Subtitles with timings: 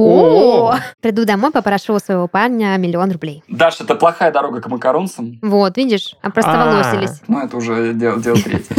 [0.00, 3.42] О, приду домой, попрошу у своего парня миллион рублей.
[3.48, 5.38] Даш, это плохая дорога к макаронцам.
[5.42, 7.20] Вот, видишь, опростоволосились.
[7.28, 8.76] Ну, это уже дело, дело третье.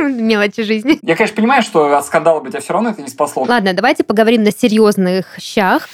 [0.10, 0.98] Мелочи жизни.
[1.02, 3.44] Я, конечно, понимаю, что от скандала бы тебя все равно это не спасло.
[3.48, 5.88] Ладно, давайте поговорим на серьезных щах.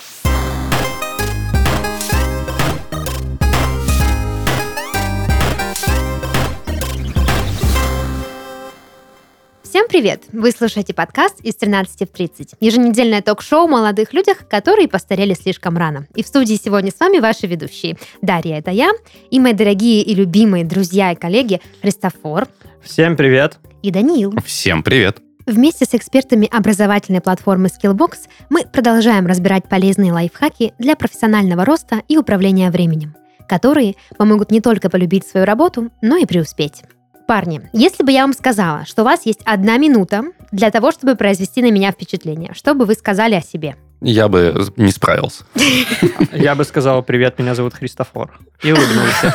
[9.76, 10.22] Всем привет!
[10.32, 12.54] Вы слушаете подкаст из 13 в 30.
[12.60, 16.06] Еженедельное ток-шоу о молодых людях, которые постарели слишком рано.
[16.14, 17.98] И в студии сегодня с вами ваши ведущие.
[18.22, 18.90] Дарья, это я,
[19.30, 22.48] и мои дорогие и любимые друзья и коллеги Христофор.
[22.82, 23.58] Всем привет!
[23.82, 24.32] И Даниил.
[24.46, 25.18] Всем привет!
[25.44, 32.16] Вместе с экспертами образовательной платформы Skillbox мы продолжаем разбирать полезные лайфхаки для профессионального роста и
[32.16, 33.14] управления временем,
[33.46, 36.82] которые помогут не только полюбить свою работу, но и преуспеть.
[37.26, 40.22] Парни, если бы я вам сказала, что у вас есть одна минута
[40.52, 43.74] для того, чтобы произвести на меня впечатление, что бы вы сказали о себе?
[44.00, 45.44] Я бы не справился.
[46.32, 48.38] Я бы сказал, привет, меня зовут Христофор.
[48.62, 49.34] И улыбнулся.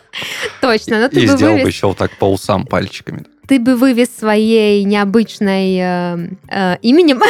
[0.62, 3.24] Точно, но ты И бы сделал бы вывез, еще вот так по усам пальчиками.
[3.46, 7.20] ты бы вывез своей необычной э, э, именем,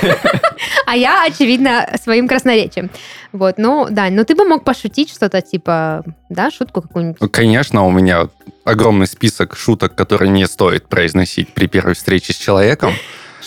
[0.86, 2.90] а я, очевидно, своим красноречием.
[3.32, 7.20] Вот, ну, да, но ты бы мог пошутить что-то типа, да, шутку какую-нибудь.
[7.20, 8.28] Ну, Конечно, у меня
[8.64, 12.92] огромный список шуток, которые не стоит произносить при первой встрече с человеком.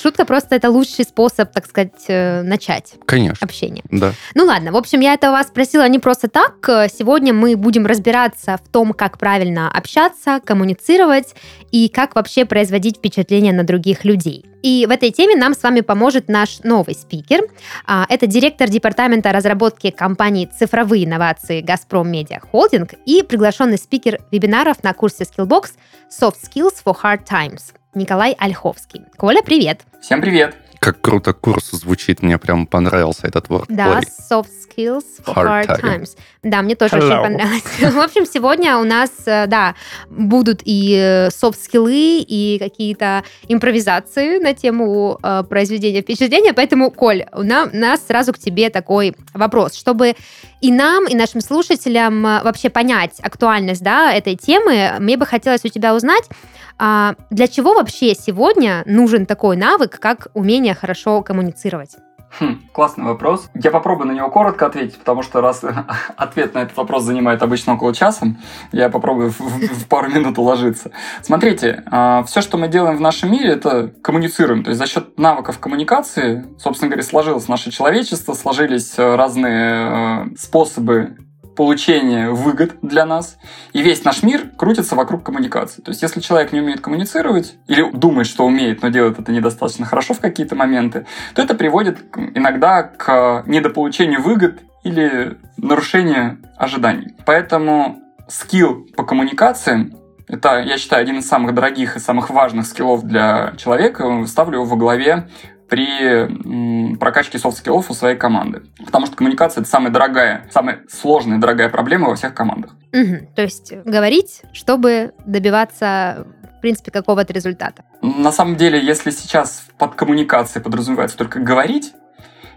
[0.05, 3.83] Шутка просто это лучший способ, так сказать, э, начать Конечно, общение.
[3.89, 4.13] да.
[4.35, 6.69] Ну ладно, в общем, я это у вас спросила не просто так.
[6.69, 11.33] Э, Сегодня мы будем разбираться в том, как правильно общаться, коммуницировать
[11.71, 14.45] и как вообще производить впечатление на других людей.
[14.61, 17.41] И в этой теме нам с вами поможет наш новый спикер.
[17.87, 24.83] А, Это директор департамента разработки компании «Цифровые инновации» «Газпром Медиа Холдинг» и приглашенный спикер вебинаров
[24.83, 25.71] на курсе Skillbox
[26.11, 29.05] «Soft Skills for Hard Times» Николай Ольховский.
[29.17, 29.81] Коля, привет!
[30.01, 30.55] Всем привет.
[30.85, 33.65] Как круто курс звучит, мне прям понравился этот wordplay.
[33.69, 36.09] Да, soft skills for hard, Hard times.
[36.43, 37.21] Да, мне тоже Hello.
[37.21, 37.63] очень понравилось.
[37.79, 39.73] В общем, сегодня у нас, э, да,
[40.11, 46.53] будут и э, софт-скиллы, и какие-то импровизации на тему э, произведения впечатления.
[46.53, 50.13] Поэтому, Коль, у на- у нас сразу к тебе такой вопрос, чтобы
[50.61, 55.65] и нам, и нашим слушателям э, вообще понять актуальность да, этой темы, мне бы хотелось
[55.65, 56.29] у тебя узнать,
[56.77, 61.95] а, для чего вообще сегодня нужен такой навык, как умение хорошо коммуницировать?
[62.39, 63.49] Хм, классный вопрос.
[63.53, 65.63] Я попробую на него коротко ответить, потому что раз
[66.17, 68.27] ответ на этот вопрос занимает обычно около часа,
[68.73, 70.91] я попробую в, в- пару минут уложиться.
[71.21, 71.83] Смотрите,
[72.25, 74.63] все, что мы делаем в нашем мире, это коммуницируем.
[74.63, 80.35] То есть за счет навыков коммуникации, собственно говоря, сложилось наше человечество, сложились э, разные э,
[80.37, 81.15] способы
[81.55, 83.37] получения выгод для нас.
[83.73, 85.81] И весь наш мир крутится вокруг коммуникации.
[85.81, 89.85] То есть, если человек не умеет коммуницировать, или думает, что умеет, но делает это недостаточно
[89.85, 91.99] хорошо в какие-то моменты, то это приводит
[92.35, 97.15] иногда к недополучению выгод или нарушению ожиданий.
[97.25, 99.93] Поэтому skill по коммуникациям
[100.27, 104.25] это, я считаю, один из самых дорогих и самых важных skill ов для человека.
[104.25, 105.29] Ставлю его во главе
[105.69, 108.63] при прокачке soft skill ов у своей команды.
[108.85, 112.75] Потому что коммуникация– это самая дорогая, самая сложная дорогая проблема во всех командах.
[112.93, 113.27] Мгм.
[113.35, 116.27] То есть говорить, чтобы добиваться,
[116.57, 117.83] в принципе, какого-то результата.
[118.01, 121.93] На самом деле, если сейчас под коммуникацией подразумевается только говорить,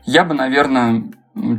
[0.05, 1.05] я бы, наверное,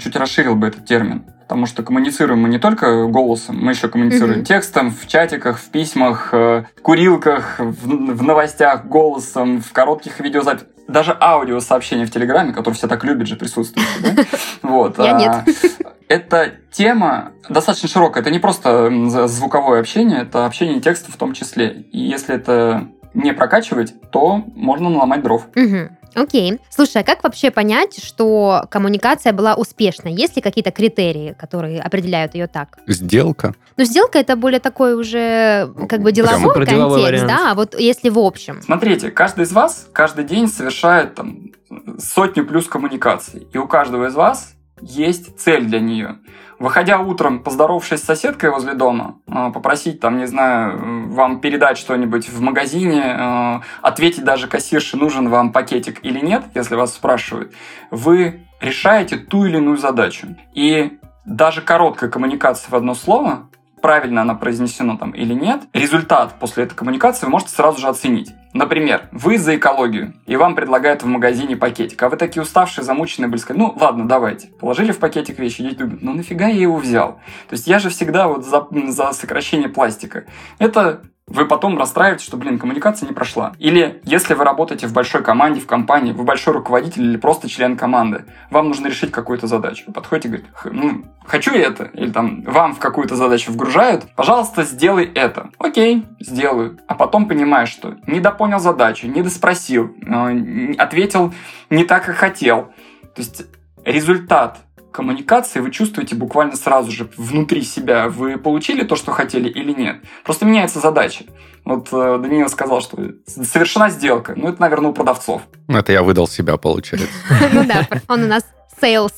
[0.02, 1.26] чуть расширил бы этот термин.
[1.42, 4.46] Потому что коммуницируем мы не только голосом, мы еще коммуницируем Мгм.
[4.46, 10.68] текстом, в чатиках, в письмах, э, в курилках, в, в новостях, голосом, в коротких видеозаписях.
[10.90, 13.88] Даже аудиосообщения в Телеграме, которые все так любят же присутствуют.
[14.02, 14.24] да?
[14.62, 14.98] Вот.
[14.98, 15.58] Я а, нет.
[16.08, 18.22] Эта тема достаточно широкая.
[18.22, 18.90] Это не просто
[19.28, 21.86] звуковое общение, это общение текста в том числе.
[21.92, 22.90] И если это
[23.24, 25.47] не прокачивать, то можно наломать дров.
[25.56, 25.97] Мгм.
[26.16, 26.59] Окей.
[26.69, 30.13] Слушай, а как вообще понять, что коммуникация была успешной?
[30.13, 32.79] Есть ли какие-то критерии, которые определяют ее так?
[32.88, 33.53] Сделка.
[33.78, 37.28] Ну, сделка это более такой уже как бы деловой деловой контекст, вариант.
[37.28, 38.62] да, а вот если в общем.
[38.63, 41.52] Смотрите, каждый из вас каждый день совершает там,
[42.00, 43.47] сотню плюс коммуникаций.
[43.53, 46.17] И у каждого из вас есть цель для нее.
[46.59, 52.28] Выходя утром, поздоровавшись с соседкой возле дома, э, попросить, там, не знаю, вам передать что-нибудь
[52.28, 57.53] в магазине, э, ответить даже кассирше, нужен вам пакетик или нет, если вас спрашивают,
[57.91, 60.35] вы решаете ту или иную задачу.
[60.53, 63.50] И даже короткая коммуникация в одно слово,
[63.82, 68.34] правильно она произнесена там или нет, результат после этой коммуникации вы можете сразу же оценить.
[68.53, 73.29] Например, вы за экологию, и вам предлагают в магазине пакетик, а вы такие уставшие, замученные,
[73.29, 74.47] были сказали, ну ладно, давайте.
[74.59, 77.19] Положили в пакетик вещи, дети думают, ну нафига я его взял?
[77.47, 80.25] То есть я же всегда вот за, за сокращение пластика.
[80.57, 83.53] Это вы потом расстраиваетесь, что, блин, коммуникация не прошла.
[83.59, 87.78] Или если вы работаете в большой команде, в компании, вы большой руководитель или просто член
[87.78, 89.91] команды, вам нужно решить какую-то задачу.
[89.93, 95.05] Подходите и говорите, ну, хочу это, или там вам в какую-то задачу вгружают, пожалуйста, сделай
[95.05, 95.49] это.
[95.59, 96.79] Окей, сделаю.
[96.87, 101.34] А потом понимаешь, что недопонял задачу, недоспросил, э, ответил
[101.70, 102.73] не так, как хотел.
[103.16, 103.46] То есть
[103.85, 104.59] результат
[104.91, 109.97] коммуникации вы чувствуете буквально сразу же внутри себя, вы получили то, что хотели или нет.
[110.24, 111.26] Просто меняется задача.
[111.66, 112.97] Вот э, Даниил сказал, что
[113.28, 114.34] совершена сделка.
[114.36, 115.44] Ну, это, наверное, у продавцов.
[115.68, 117.09] Ну, это я выдал себя, получается.
[117.53, 118.44] Ну да, он у нас
[118.82, 119.14] sales.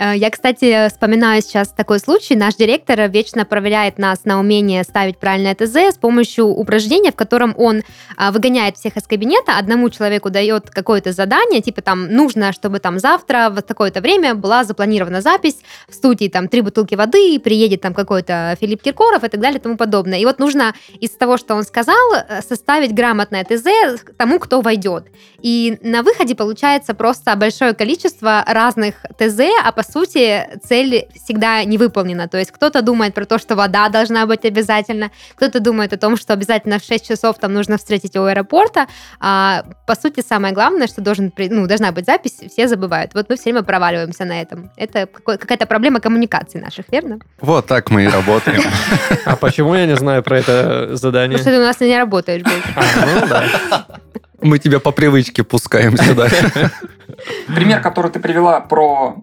[0.00, 2.34] Э, я, кстати, вспоминаю сейчас такой случай.
[2.34, 7.54] Наш директор вечно проверяет нас на умение ставить правильное ТЗ с помощью упражнения, в котором
[7.58, 7.82] он
[8.16, 12.98] а, выгоняет всех из кабинета, одному человеку дает какое-то задание, типа там нужно, чтобы там
[12.98, 15.58] завтра в такое-то время была запланирована запись
[15.88, 19.62] в студии там три бутылки воды, приедет там какой-то Филипп Киркоров и так далее и
[19.62, 20.18] тому подобное.
[20.18, 25.08] И вот нужно из того, что он сказал, э, составить грамотное ТЗ тому, кто войдет.
[25.42, 31.78] И на выходе получается просто большое количество разных ТЗ, а по сути, цель всегда не
[31.78, 32.28] выполнена.
[32.28, 36.16] То есть кто-то думает про то, что вода должна быть обязательно, кто-то думает о том,
[36.16, 38.86] что обязательно в 6 часов там нужно встретить у аэропорта.
[39.18, 43.14] А, по сути, самое главное, что должен, ну, должна быть запись, все забывают.
[43.14, 44.70] Вот мы все время проваливаемся на этом.
[44.76, 47.18] Это какая-то проблема коммуникации наших, верно?
[47.40, 48.62] Вот так мы и работаем.
[49.24, 51.38] А почему я не знаю про это задание?
[51.38, 52.42] Потому что ты у нас не работаешь.
[52.76, 53.86] А,
[54.40, 54.48] ну.
[54.48, 56.28] Мы тебя по привычке пускаем сюда.
[57.54, 59.16] Пример, который ты привела про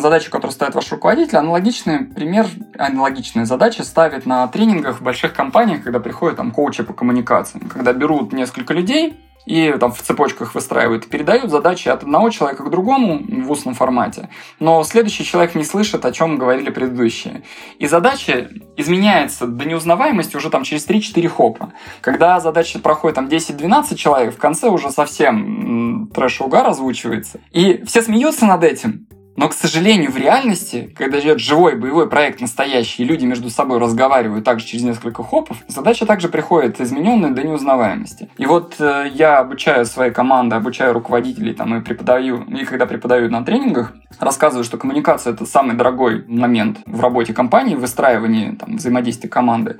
[0.00, 2.46] задачу, которую ставит ваш руководитель, аналогичный пример,
[2.78, 7.68] аналогичные задачи ставит на тренингах в больших компаниях, когда приходят там коучи по коммуникациям.
[7.68, 12.70] Когда берут несколько людей, и там в цепочках выстраивают, передают задачи от одного человека к
[12.70, 14.28] другому в устном формате,
[14.60, 17.42] но следующий человек не слышит, о чем говорили предыдущие.
[17.78, 21.72] И задача изменяется до неузнаваемости уже там через 3-4 хопа.
[22.00, 27.40] Когда задача проходит там 10-12 человек, в конце уже совсем трэш-угар озвучивается.
[27.50, 29.06] И все смеются над этим,
[29.36, 33.78] но, к сожалению, в реальности, когда идет живой боевой проект настоящий, и люди между собой
[33.78, 38.28] разговаривают также через несколько хопов, задача также приходит измененная до неузнаваемости.
[38.36, 43.30] И вот э, я обучаю свои команды, обучаю руководителей там, и преподаю, и когда преподаю
[43.30, 48.76] на тренингах, рассказываю, что коммуникация– это самый дорогой момент в работе компании, в выстраивании там,
[48.76, 49.78] взаимодействия команды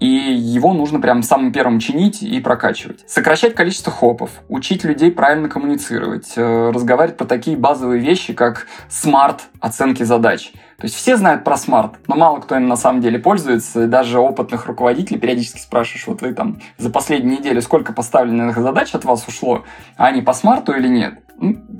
[0.00, 3.04] и его нужно прям самым первым чинить и прокачивать.
[3.06, 8.66] Сокращать количество hop ов, учить людей правильно коммуницировать, э, разговаривать по такие базовые вещи, как
[8.88, 10.52] SMART оценки задач.
[10.78, 13.86] То есть все знают про SMART, но мало кто им на самом деле пользуется.
[13.86, 19.04] Даже опытных руководителей периодически спрашиваешь, вот вы там за последнюю неделю сколько поставленных задач от
[19.04, 19.64] вас ушло,
[19.98, 21.20] а они по SMART у или нет?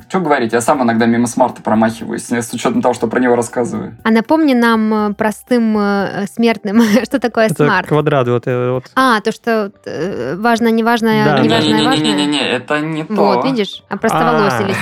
[0.08, 3.36] Что говорить, я сам иногда мимо SMART а промахиваюсь, с учетом того, что про него
[3.36, 3.96] рассказываю.
[4.04, 7.88] А напомни нам, э, простым э, смертным, что такое это SMART?
[7.88, 8.90] квадрат вот, вот.
[8.94, 11.40] А, то, что э, важно, не важно, Да.
[11.40, 12.02] не важно, важно.
[12.02, 13.14] Не-не-не, это не то.
[13.14, 14.76] Вот, видишь, опростоволосились.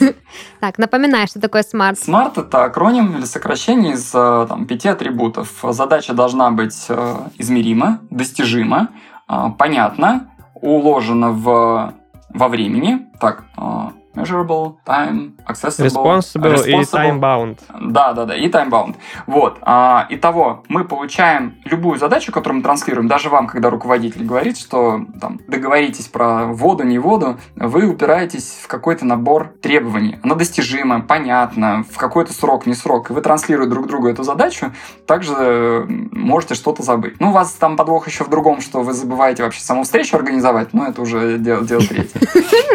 [0.60, 1.98] Так, напоминай, что такое SMART.
[1.98, 5.48] SMART – это акроним или сокращение из э, там, пяти атрибутов.
[5.62, 8.88] Задача должна быть э, измерима, достижима,
[9.26, 11.94] э, понятна, уложена в,
[12.32, 13.06] во времени.
[13.18, 17.20] Так, э, measurable, time, accessible, Responsible и responsible.
[17.20, 17.58] time-bound.
[17.80, 18.96] Да, да, да, и таймбаунд.
[19.26, 19.58] Вот.
[19.62, 25.00] А, итого, мы получаем любую задачу, которую мы транслируем, даже вам, когда руководитель говорит, что
[25.20, 30.18] там, договоритесь про воду, не воду, вы упираетесь в какой-то набор требований.
[30.22, 33.10] Она достижима, понятна, в какой-то срок, не срок.
[33.10, 34.72] И вы транслируете друг другу эту задачу,
[35.06, 37.20] также э, можете что-то забыть.
[37.20, 40.72] Ну, у вас там подвох еще в другом, что вы забываете вообще саму встречу организовать,
[40.72, 42.20] но это уже дело, дело третье.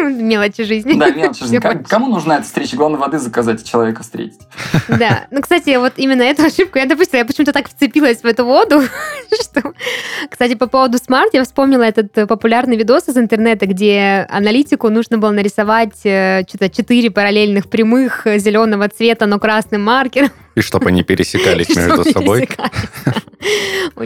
[0.00, 0.94] Мелочи жизни.
[0.94, 1.84] Да, Как- поняла.
[1.88, 2.76] Кому нужна эта встреча?
[2.76, 4.40] Главное, воды заказать и человека встретить.
[4.88, 5.26] Да.
[5.30, 7.18] Ну, кстати, вот именно эту ошибку я допустила.
[7.18, 8.82] Я почему-то так вцепилась в эту воду,
[9.40, 9.72] что...
[10.30, 15.18] Кстати, по поводу смарт, я вспомнила этот э, популярный видос из интернета, где аналитику нужно
[15.18, 20.30] было нарисовать э, что-то четыре параллельных прямых э, зеленого цвета, но красным маркером.
[20.56, 22.48] И чтобы они пересекались между собой.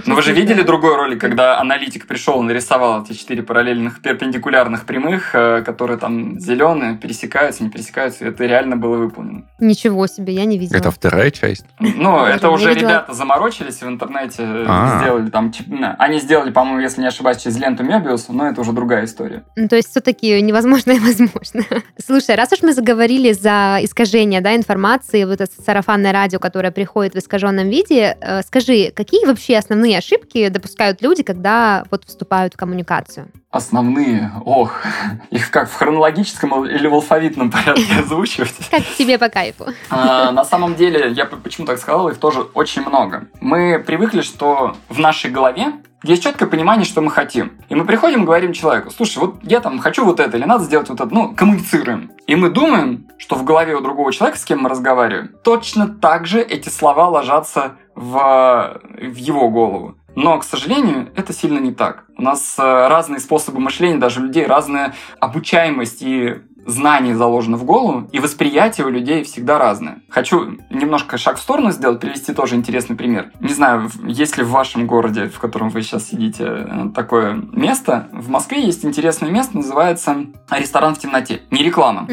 [0.07, 4.85] Ну вы же видели другой ролик, когда аналитик пришел и нарисовал эти четыре параллельных перпендикулярных
[4.85, 8.27] прямых, э, которые там зеленые, пересекаются, не пересекаются.
[8.27, 9.45] Это реально было выполнено.
[9.61, 10.77] Ничего себе, я не видела.
[10.77, 11.65] Это вторая часть.
[11.79, 15.01] Ну, это уже ребята заморочились в интернете, э, А.
[15.01, 15.53] сделали там...
[15.99, 19.45] Они сделали, по-моему, если не ошибаюсь, через ленту Мебиуса, но это уже другая история.
[19.57, 21.65] Ну, То есть все-таки невозможно и возможно.
[22.05, 27.15] Слушай, раз уж мы заговорили за искажение да, информации, вот это сарафанное радио, которое приходит
[27.15, 28.17] в искаженном виде.
[28.21, 33.29] Э, скажи, какие вообще основные ошибки допускают люди, когда вот вступают в коммуникацию?
[33.51, 34.83] Основные, ох,
[35.31, 38.55] их как в хронологическом или в алфавитном порядке озвучивать?
[38.71, 39.67] Как тебе по кайфу.
[39.91, 43.27] А, на самом деле, я почему так сказал, их тоже очень много.
[43.41, 47.53] Мы привыкли, что в нашей голове есть четкое понимание, что мы хотим.
[47.69, 50.65] И мы приходим и говорим человеку, слушай, вот я там хочу вот это, или надо
[50.65, 52.13] сделать вот это, ну, коммуницируем.
[52.27, 56.27] И мы думаем, что в голове у другого человека, с кем мы разговариваем, точно так
[56.27, 59.97] же эти слова ложатся в, в его голову.
[60.17, 62.05] Но, к сожалению, это сильно не так.
[62.17, 67.65] У нас э, разные способы мышления, даже у людей разная обучаемость и знаний заложено в
[67.65, 70.03] голову, и восприятие у людей всегда разное.
[70.09, 73.33] Хочу немножко шаг в сторону сделать, привести тоже интересный пример.
[73.41, 78.09] Не знаю, есть ли в вашем городе, в котором вы сейчас сидите, э, такое место.
[78.13, 81.43] В Москве есть интересное место, называется ресторан в темноте.
[81.51, 82.09] Не реклама.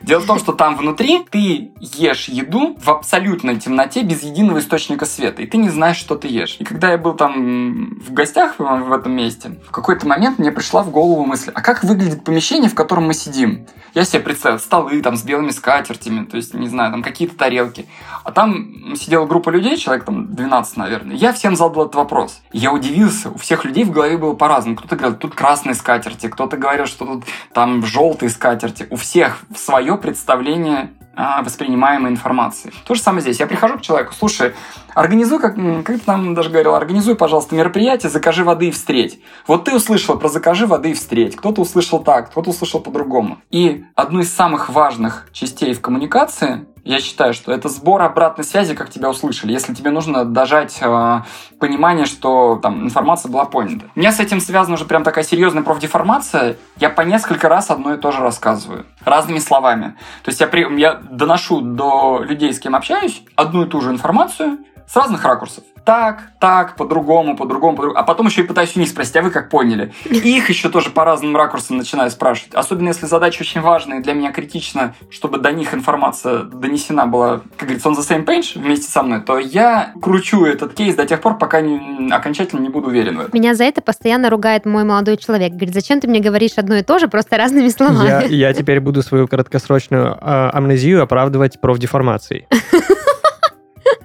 [0.00, 5.06] Дело в том, что там внутри ты ешь еду в абсолютной темноте, без единого источника
[5.06, 6.56] света, и ты не знаешь, что ты ешь.
[6.58, 10.82] И когда я был там в гостях в этом месте, в какой-то момент мне пришла
[10.82, 13.66] в голову мысль, а как выглядит помещение, в котором мы сидим?
[13.94, 17.86] Я себе представил столы там с белыми скатертями, то есть, не знаю, там какие-то тарелки.
[18.24, 21.16] А там сидела группа людей, человек там 12, наверное.
[21.16, 22.40] Я всем задал этот вопрос.
[22.52, 24.76] Я удивился, у всех людей в голове было по-разному.
[24.76, 28.86] Кто-то говорил, тут красные скатерти, кто-то говорил, что тут там желтые скатерти.
[28.90, 32.72] У всех свое представление воспринимаемой информации.
[32.86, 33.40] То же самое здесь.
[33.40, 34.54] Я прихожу к человеку, слушай,
[34.94, 39.20] организуй, как, как ты там даже говорил, организуй, пожалуйста, мероприятие, закажи воды и встреть.
[39.46, 41.36] Вот ты услышал про закажи воды и встреть.
[41.36, 43.38] Кто-то услышал так, кто-то услышал по-другому.
[43.50, 48.74] И одну из самых важных частей в коммуникации я считаю, что это сбор обратной связи,
[48.74, 49.52] как тебя услышали.
[49.52, 51.20] Если тебе нужно дожать э,
[51.58, 53.86] понимание, что там информация была понята.
[53.94, 56.56] У меня с этим связана уже прям такая серьезная профдеформация.
[56.76, 58.84] Я по несколько раз одно и то же рассказываю.
[59.04, 59.96] Разными словами.
[60.24, 63.90] То есть я, при, я доношу до людей, с кем общаюсь, одну и ту же
[63.90, 67.98] информацию с разных ракурсов так, так, по-другому, по-другому, по-другому.
[67.98, 69.92] А потом еще и пытаюсь у них спросить, а вы как поняли?
[70.08, 72.54] И их еще тоже по разным ракурсам начинаю спрашивать.
[72.54, 77.40] Особенно если задача очень важная и для меня критична, чтобы до них информация донесена была,
[77.56, 81.06] как говорится, on the same page вместе со мной, то я кручу этот кейс до
[81.06, 83.30] тех пор, пока не, окончательно не буду уверен в этом.
[83.32, 85.52] Меня за это постоянно ругает мой молодой человек.
[85.52, 88.08] Говорит, зачем ты мне говоришь одно и то же, просто разными словами?
[88.08, 92.46] Я, я теперь буду свою краткосрочную э, амнезию оправдывать профдеформацией.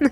[0.00, 0.10] Ну,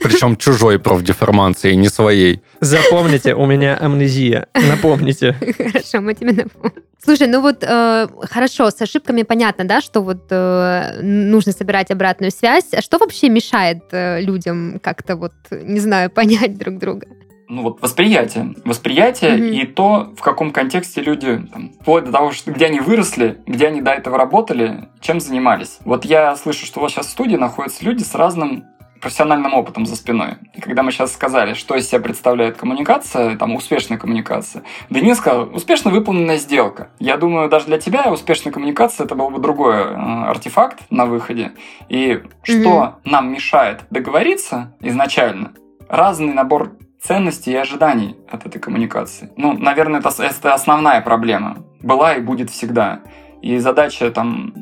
[0.00, 2.42] Причем чужой профдеформации, не своей.
[2.60, 4.46] Запомните, у меня амнезия.
[4.54, 5.34] Напомните.
[5.56, 6.82] Хорошо, мы тебе напомним.
[7.02, 12.30] Слушай, ну вот э, хорошо, с ошибками понятно, да, что вот э, нужно собирать обратную
[12.30, 12.72] связь.
[12.72, 17.06] А что вообще мешает э, людям как-то вот, не знаю, понять друг друга?
[17.48, 19.50] ну вот восприятие, восприятие mm-hmm.
[19.50, 23.68] и то, в каком контексте люди, там, вплоть до того, что где они выросли, где
[23.68, 25.78] они до этого работали, чем занимались.
[25.84, 28.64] Вот я слышу, что у вас сейчас в студии находятся люди с разным
[29.06, 30.34] профессиональным опытом за спиной.
[30.54, 35.48] И когда мы сейчас сказали, что из себя представляет коммуникация, там, успешная коммуникация, Денис сказал,
[35.54, 36.88] успешно выполненная сделка.
[36.98, 41.52] Я думаю, даже для тебя успешная коммуникация это был бы другой э, артефакт на выходе.
[41.88, 42.92] И что mm-hmm.
[43.04, 45.52] нам мешает договориться изначально?
[45.88, 49.30] Разный набор ценностей и ожиданий от этой коммуникации.
[49.36, 51.58] Ну, наверное, это, это основная проблема.
[51.80, 53.02] Была и будет всегда.
[53.40, 54.52] И задача там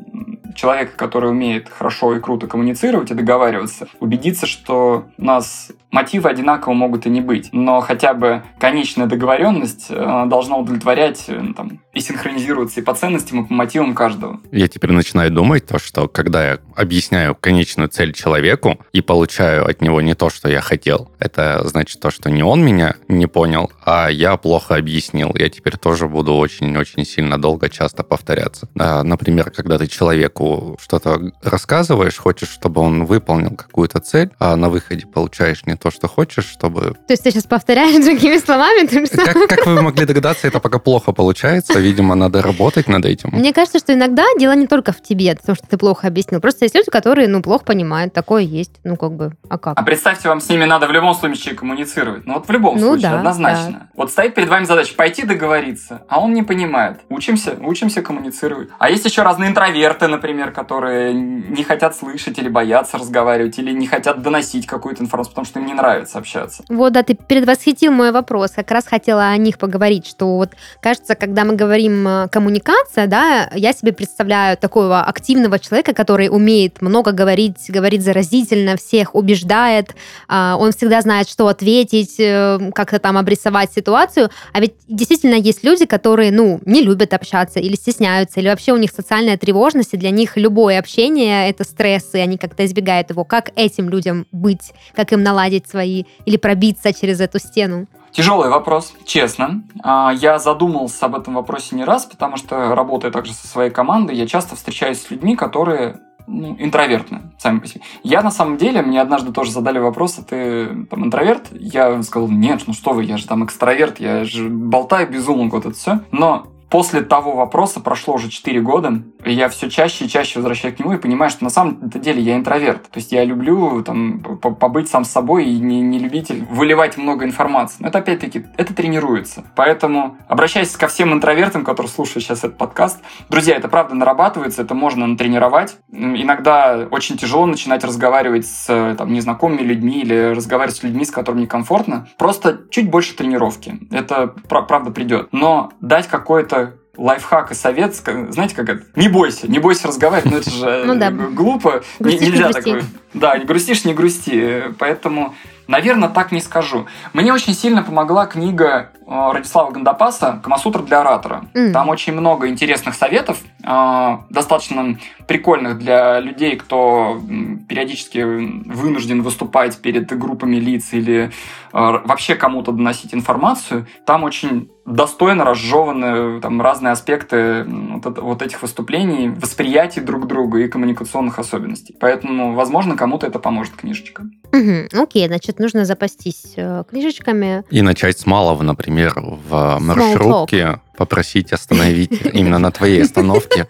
[0.55, 6.73] человека, который умеет хорошо и круто коммуницировать и договариваться, убедиться, что у нас мотивы одинаково
[6.73, 11.99] могут и не быть, но хотя бы конечная договоренность э, должна удовлетворять э, там, и
[12.01, 14.41] синхронизироваться и по ценностям, и по мотивам каждого.
[14.51, 19.81] Я теперь начинаю думать то, что когда я объясняю конечную цель человеку и получаю от
[19.81, 23.71] него не то, что я хотел, это значит то, что не он меня не понял,
[23.85, 25.33] а я плохо объяснил.
[25.35, 28.67] Я теперь тоже буду очень-очень сильно долго, часто повторяться.
[28.75, 30.44] Например, когда ты человеку
[30.79, 36.07] что-то рассказываешь, хочешь, чтобы он выполнил какую-то цель, а на выходе получаешь не то, что
[36.07, 36.95] хочешь, чтобы...
[37.07, 38.85] То есть ты сейчас повторяешь другими словами?
[38.85, 41.79] Как, как вы могли догадаться, это пока плохо получается.
[41.79, 43.29] Видимо, надо работать над этим.
[43.31, 46.41] Мне кажется, что иногда дело не только в тебе, потому что ты плохо объяснил.
[46.41, 48.13] Просто есть люди, которые, ну, плохо понимают.
[48.13, 48.71] Такое есть.
[48.83, 49.79] Ну, как бы, а как?
[49.79, 52.25] А представьте, вам с ними надо в любом случае коммуницировать.
[52.25, 53.71] Ну, вот в любом ну, случае, да, однозначно.
[53.71, 53.87] Да.
[53.95, 56.99] Вот стоит перед вами задача пойти договориться, а он не понимает.
[57.09, 58.69] Учимся, учимся коммуницировать.
[58.79, 63.87] А есть еще разные интроверты, например, которые не хотят слышать или боятся разговаривать, или не
[63.87, 66.63] хотят доносить какую-то информацию, потому что им не нравится общаться.
[66.69, 68.51] Вот, да, ты предвосхитил мой вопрос.
[68.51, 70.51] Как раз хотела о них поговорить, что вот,
[70.81, 76.81] кажется, когда мы говорим э, коммуникация, да, я себе представляю такого активного человека, который умеет
[76.81, 79.95] много говорить, говорит заразительно, всех убеждает,
[80.27, 84.29] а, он всегда знает, что ответить, э, как-то там обрисовать ситуацию.
[84.53, 88.77] А ведь действительно есть люди, которые, ну, не любят общаться или стесняются, или вообще у
[88.77, 93.23] них социальная тревожность, и для них любое общение— это стресс, и они как-то избегают его.
[93.23, 94.73] Как этим людям быть?
[94.95, 97.87] Как им наладить свои или пробиться через эту стену?
[98.11, 99.63] Тяжелый вопрос, честно.
[99.83, 104.15] А, я задумался об этом вопросе не раз, потому что работая также со своей командой,
[104.15, 107.81] я часто встречаюсь с людьми, которые ну, интровертны сами по себе.
[108.03, 111.49] Я на самом деле, мне однажды тоже задали вопрос, а ты там интроверт?
[111.51, 115.65] Я сказал, нет, ну что вы, я же там экстраверт, я же болтаю безумно, вот
[115.65, 115.99] это все.
[116.11, 120.75] Но После того вопроса прошло уже 4 года, и я все чаще и чаще возвращаюсь
[120.75, 122.89] к нему и понимаю, что на самом деле я интроверт.
[122.89, 127.23] То есть я люблю там, побыть сам с собой и не, не любитель выливать много
[127.23, 127.77] информации.
[127.79, 129.45] Но это опять-таки, это тренируется.
[129.55, 134.75] Поэтому обращаясь ко всем интровертам, которые слушают сейчас этот подкаст, друзья, это правда нарабатывается, это
[134.75, 135.77] можно натренировать.
[135.93, 141.43] Иногда очень тяжело начинать разговаривать с там, незнакомыми людьми или разговаривать с людьми, с которыми
[141.43, 142.09] некомфортно.
[142.17, 143.79] Просто чуть больше тренировки.
[143.91, 145.29] Это правда придет.
[145.31, 146.64] Но дать какое-то
[146.97, 148.83] лайфхак и совет, знаете, как это?
[148.95, 151.11] Не бойся, не бойся разговаривать, но это же ну, да.
[151.11, 151.83] глупо.
[151.99, 152.83] Грустишь, Нельзя не такое.
[153.13, 154.63] Да, не грустишь, не грусти.
[154.77, 155.35] Поэтому,
[155.67, 156.85] наверное, так не скажу.
[157.13, 161.45] Мне очень сильно помогла книга э, Радислава Гандапаса «Камасутра для оратора».
[161.53, 161.71] Mm.
[161.71, 167.19] Там очень много интересных советов, э, достаточно прикольных для людей, кто
[167.67, 171.29] периодически вынужден выступать перед группами лиц или э,
[171.71, 173.87] вообще кому-то доносить информацию.
[174.05, 180.67] Там очень достойно разжеваны там, разные аспекты вот, вот этих выступлений, восприятий друг друга и
[180.67, 181.95] коммуникационных особенностей.
[181.99, 184.25] Поэтому, возможно, кому-то это поможет книжечка.
[184.53, 187.63] Угу, окей, значит, нужно запастись э, книжечками.
[187.71, 193.67] И начать с малого, например, в маршрутке попросить остановить именно на твоей остановке.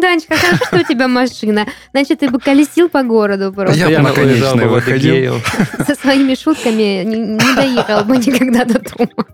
[0.00, 1.66] Данечка, хорошо, что у тебя машина.
[1.92, 3.78] Значит, ты бы колесил по городу просто.
[3.78, 5.40] Я, я на конечной выходил.
[5.86, 9.26] Со своими шутками не, не доехал бы никогда до дома.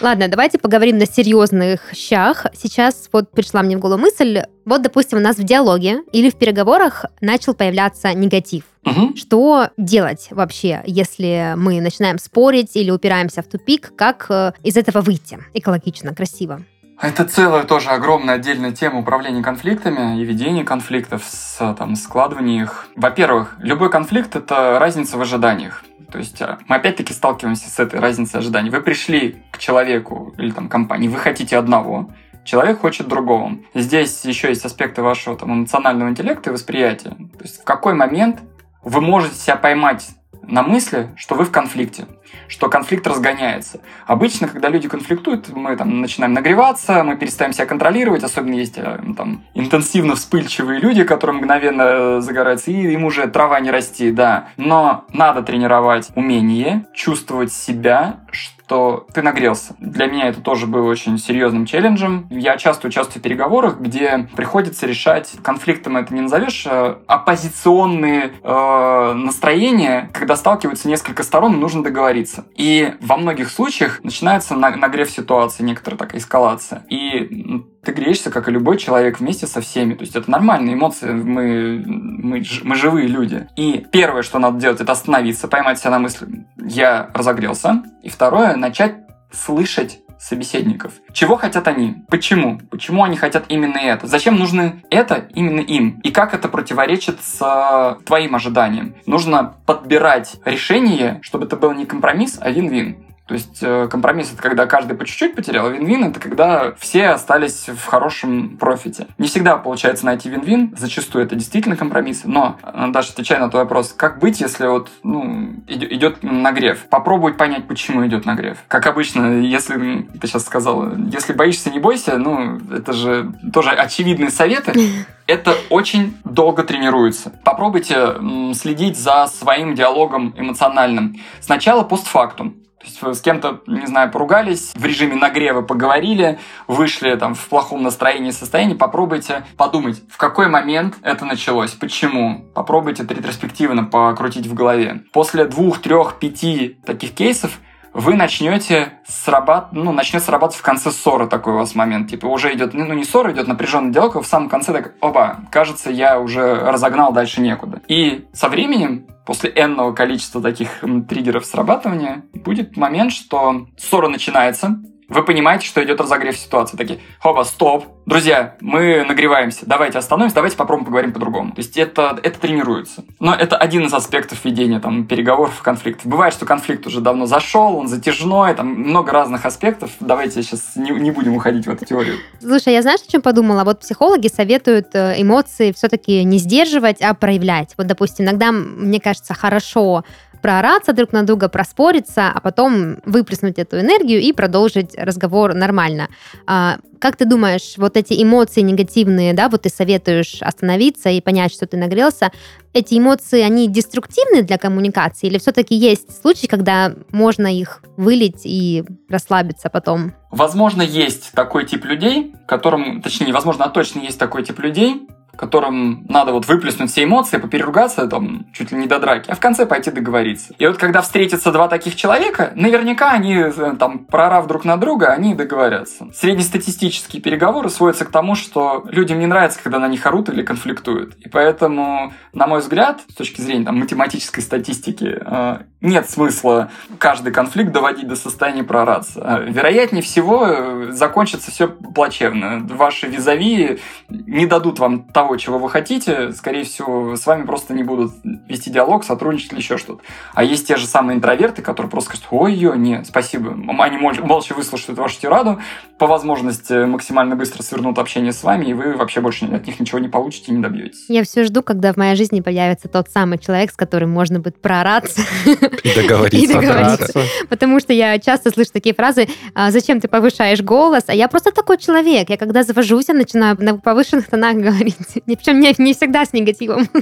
[0.00, 2.46] Ладно, давайте поговорим на серьезных щах.
[2.54, 4.42] Сейчас вот пришла мне в голову мысль.
[4.64, 8.64] Вот, допустим, у нас в диалоге или в переговорах начал появляться негатив.
[8.84, 9.16] Угу.
[9.16, 13.92] Что делать вообще, если мы начинаем спорить или упираемся в тупик?
[13.96, 16.62] Как э, из этого выйти экологично, красиво?
[17.00, 22.88] Это целая тоже огромная отдельная тема управления конфликтами и ведения конфликтов, с, там, складывания их.
[22.96, 25.84] Во-первых, любой конфликт— это разница в ожиданиях.
[26.10, 28.70] То есть а, мы опять-таки сталкиваемся с этой разницей ожиданий.
[28.70, 32.10] Вы пришли к человеку или там компании, вы хотите одного,
[32.44, 33.58] человек хочет другого.
[33.74, 37.10] Здесь еще есть аспекты вашего там, эмоционального интеллекта и восприятия.
[37.10, 38.40] То есть в какой момент
[38.84, 40.10] вы можете себя поймать
[40.48, 42.06] на мысли, что вы в конфликте,
[42.48, 43.80] что конфликт разгоняется.
[44.06, 49.00] Обычно, когда люди конфликтуют, мы там начинаем нагреваться, мы перестаем себя контролировать, особенно есть э,
[49.16, 54.48] там интенсивно вспыльчивые люди, которые мгновенно э, загораются, и им уже трава не расти, да.
[54.56, 59.74] Но надо тренировать умение чувствовать себя, что ты нагрелся.
[59.78, 62.26] Для меня это тоже было очень серьезным челленджем.
[62.30, 69.12] Я часто участвую в переговорах, где приходится решать, конфликтом это не назовешь, а оппозиционные э,
[69.14, 72.46] настроения, когда сталкиваются несколько сторон, нужно договориться.
[72.56, 76.84] И во многих случаях начинается нагрев ситуации, некоторая такая эскалация.
[76.88, 79.94] И ты греешься, как и любой человек, вместе со всеми.
[79.94, 83.48] То есть это нормальные эмоции, мы, мы, мы живые люди.
[83.56, 87.82] И первое, что надо делать, это остановиться, поймать себя на мысли, я разогрелся.
[88.02, 88.96] И второе, начать
[89.32, 90.94] слышать собеседников.
[91.12, 92.04] Чего хотят они?
[92.08, 92.58] Почему?
[92.70, 94.06] Почему они хотят именно это?
[94.06, 96.00] Зачем нужно это именно им?
[96.02, 98.94] И как это противоречит с твоим ожиданиям?
[99.06, 103.04] Нужно подбирать решение, чтобы это был не компромисс, а вин-вин.
[103.26, 107.08] То есть э, компромисс это когда каждый по чуть-чуть потерял, а вин-вин это когда все
[107.08, 109.06] остались в хорошем профите.
[109.16, 113.62] Не всегда получается найти вин-вин, зачастую это действительно компромисс, но, э, даже отвечая на твой
[113.62, 116.84] вопрос, как быть, если вот ну, идет нагрев?
[116.90, 118.58] Попробовать понять, почему идет нагрев.
[118.68, 124.30] Как обычно, если ты сейчас сказал, если боишься, не бойся, ну, это же тоже очевидные
[124.30, 124.74] советы.
[125.26, 127.32] Это очень долго тренируется.
[127.44, 128.14] Попробуйте
[128.52, 131.16] следить за своим диалогом эмоциональным.
[131.40, 132.56] Сначала постфактум.
[132.84, 137.82] То есть с кем-то, не знаю, поругались, в режиме нагрева поговорили, вышли там в плохом
[137.82, 142.44] настроении, состоянии, попробуйте подумать, в какой момент это началось, почему.
[142.54, 145.04] Попробуйте это ретроспективно покрутить в голове.
[145.12, 147.58] После двух, трех, пяти таких кейсов
[147.94, 149.72] вы начнете срабат...
[149.72, 152.10] ну, начнет срабатывать в конце ссоры такой у вас момент.
[152.10, 155.40] Типа уже идет, ну не ссора, идет напряженный диалог, а в самом конце так, опа,
[155.50, 157.80] кажется, я уже разогнал, дальше некуда.
[157.86, 164.76] И со временем после энного количества таких триггеров срабатывания, будет момент, что ссора начинается,
[165.08, 166.76] вы понимаете, что идет разогрев ситуации.
[166.76, 171.52] Такие, хоба, стоп, друзья, мы нагреваемся, давайте остановимся, давайте попробуем поговорим по-другому.
[171.52, 173.04] То есть это, это тренируется.
[173.20, 176.06] Но это один из аспектов ведения там, переговоров и конфликтов.
[176.06, 179.90] Bывает, что конфликт уже давно зашел, он затяжной, там много разных аспектов.
[180.00, 182.16] Давайте сейчас не, не будем уходить в эту теорию.
[182.40, 183.64] Слушай, я знаешь, о чем подумала?
[183.64, 187.74] Вот психологи советуют э, эмоции все-таки не сдерживать, а проявлять.
[187.76, 190.04] Вот, допустим, иногда, мне кажется, хорошо
[190.44, 196.08] проораться друг на друга, проспориться, а потом выплеснуть эту энергию и продолжить разговор нормально.
[196.46, 201.50] А, как ты думаешь, вот эти эмоции негативные, да, вот ты советуешь остановиться и понять,
[201.50, 202.30] что ты нагрелся,
[202.74, 208.84] эти эмоции, они деструктивны для коммуникации или все-таки есть случаи, когда можно их вылить и
[209.08, 210.12] расслабиться потом?
[210.30, 216.04] Возможно, есть такой тип людей, которым, точнее, возможно, а точно есть такой тип людей, которым
[216.08, 219.66] надо вот выплеснуть все эмоции, попереругаться там чуть ли не до драки, а в конце
[219.66, 220.54] пойти договориться.
[220.58, 225.08] И вот когда встретятся два таких человека, наверняка они, э, там, прорав друг на друга,
[225.08, 226.10] они договорятся.
[226.12, 231.14] Среднестатистические переговоры сводятся к тому, что людям не нравится, когда на них орут или конфликтуют.
[231.16, 237.32] И поэтому, на мой взгляд, с точки зрения там, математической статистики, э, нет смысла каждый
[237.32, 239.20] конфликт доводить до состояния прораться.
[239.20, 242.66] Э, вероятнее всего, закончится все плачевно.
[242.70, 247.72] Ваши визави не дадут вам того того, чего вы хотите, скорее всего, с вами просто
[247.72, 248.12] не будут
[248.46, 250.02] вести диалог, сотрудничать или еще что-то.
[250.34, 253.56] А есть те же самые интроверты, которые просто скажут, ой, ё, не, спасибо.
[253.78, 255.60] Они молча выслушают вашу тираду,
[255.98, 259.98] по возможности максимально быстро свернут общение с вами, и вы вообще больше от них ничего
[259.98, 261.06] не получите и не добьетесь.
[261.08, 264.60] Я все жду, когда в моей жизни появится тот самый человек, с которым можно будет
[264.60, 265.22] проораться.
[265.46, 266.36] И договориться.
[266.44, 267.20] И договориться.
[267.48, 271.04] Потому что я часто слышу такие фразы, «А зачем ты повышаешь голос?
[271.06, 272.28] А я просто такой человек.
[272.28, 275.13] Я когда завожусь, я начинаю на повышенных тонах говорить.
[275.26, 276.88] Причем не, не всегда с негативом.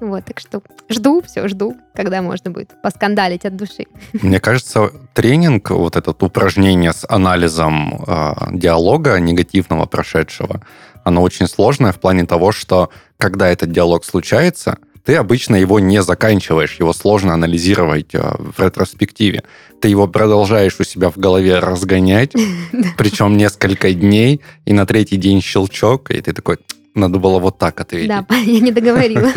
[0.00, 3.84] Вот, так что жду, все жду, когда можно будет поскандалить от души.
[4.14, 10.62] Мне кажется, тренинг, вот это упражнение с анализом э, диалога негативного прошедшего,
[11.04, 16.02] оно очень сложное в плане того, что когда этот диалог случается, ты обычно его не
[16.02, 19.44] заканчиваешь, его сложно анализировать э, в ретроспективе.
[19.80, 22.32] Ты его продолжаешь у себя в голове разгонять,
[22.96, 26.58] причем несколько дней, и на третий день щелчок, и ты такой,
[26.94, 28.08] надо было вот так ответить.
[28.08, 29.28] Да, я не договорила.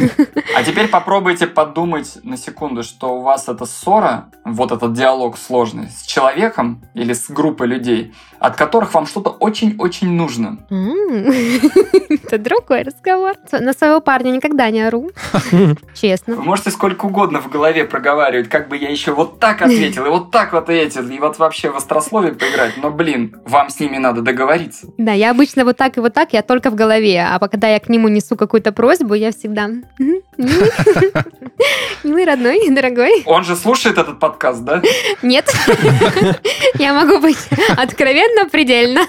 [0.56, 5.89] А теперь попробуйте подумать на секунду, что у вас эта ссора, вот этот диалог сложный,
[5.89, 10.58] с человеком или с группой людей, от которых вам что-то очень-очень нужно.
[12.10, 13.36] Это другой разговор.
[13.52, 15.12] На своего парня никогда не ору.
[15.94, 16.36] Честно.
[16.36, 20.10] Вы можете сколько угодно в голове проговаривать, как бы я еще вот так ответил, и
[20.10, 22.78] вот так вот ответил, и вот вообще в острословие поиграть.
[22.78, 24.88] Но, блин, вам с ними надо договориться.
[24.98, 27.22] Да, я обычно вот так и вот так, я только в голове.
[27.24, 29.69] А когда я к нему несу какую-то просьбу, я всегда...
[32.03, 33.23] Милый, родной, дорогой.
[33.25, 34.82] Он же слушает этот подкаст, да?
[35.21, 35.49] Нет.
[36.79, 37.38] Я могу быть
[37.77, 39.01] откровенно предельно.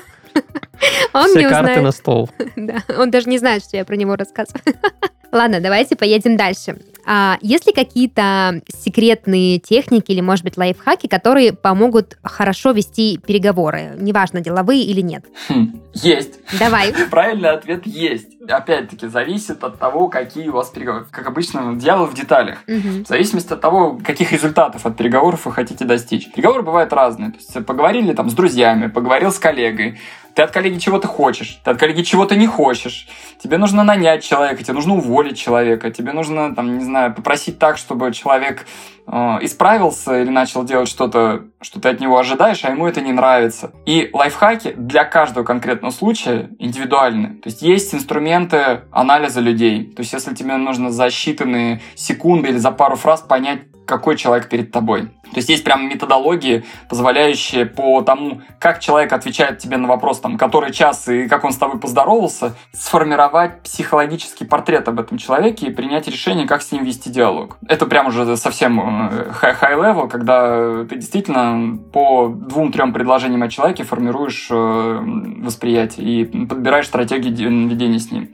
[1.12, 1.82] Он Все не карты узнает.
[1.82, 2.30] на стол.
[2.56, 4.62] Да, он даже не знает, что я про него рассказываю.
[5.32, 6.76] Ладно, давайте поедем дальше.
[7.06, 13.94] А есть ли какие-то секретные техники или, может быть, лайфхаки, которые помогут хорошо вести переговоры,
[13.98, 15.24] неважно, деловые или нет?
[15.48, 16.40] Хм, есть.
[16.58, 16.94] Давай.
[17.10, 18.40] Правильный ответ есть.
[18.48, 21.06] Опять-таки, зависит от того, какие у вас переговоры.
[21.10, 22.58] Как обычно, дьявол в деталях.
[22.66, 23.04] Угу.
[23.04, 26.30] В зависимости от того, каких результатов от переговоров вы хотите достичь.
[26.32, 27.30] Переговоры бывают разные.
[27.30, 29.98] То есть поговорили там с друзьями, поговорил с коллегой,
[30.34, 33.06] ты от коллеги чего-то хочешь, ты от коллеги чего-то не хочешь.
[33.42, 37.78] Тебе нужно нанять человека, тебе нужно уволить человека, тебе нужно, там, не знаю, попросить так,
[37.78, 38.66] чтобы человек
[39.06, 43.12] э, исправился или начал делать что-то, что ты от него ожидаешь, а ему это не
[43.12, 43.72] нравится.
[43.86, 47.36] И лайфхаки для каждого конкретного случая индивидуальны.
[47.36, 49.92] То есть есть инструменты анализа людей.
[49.92, 54.48] То есть если тебе нужно за считанные секунды или за пару фраз понять, какой человек
[54.48, 55.10] перед тобой.
[55.34, 60.38] То есть есть прям методологии, позволяющие по тому, как человек отвечает тебе на вопрос, там,
[60.38, 65.70] который час и как он с тобой поздоровался, сформировать психологический портрет об этом человеке и
[65.70, 67.58] принять решение, как с ним вести диалог.
[67.68, 74.48] Это прям уже совсем э, high-level, когда ты действительно по двум-трем предложениям о человеке формируешь
[74.50, 75.00] э,
[75.42, 77.34] восприятие и подбираешь стратегию
[77.68, 78.30] ведения с ним.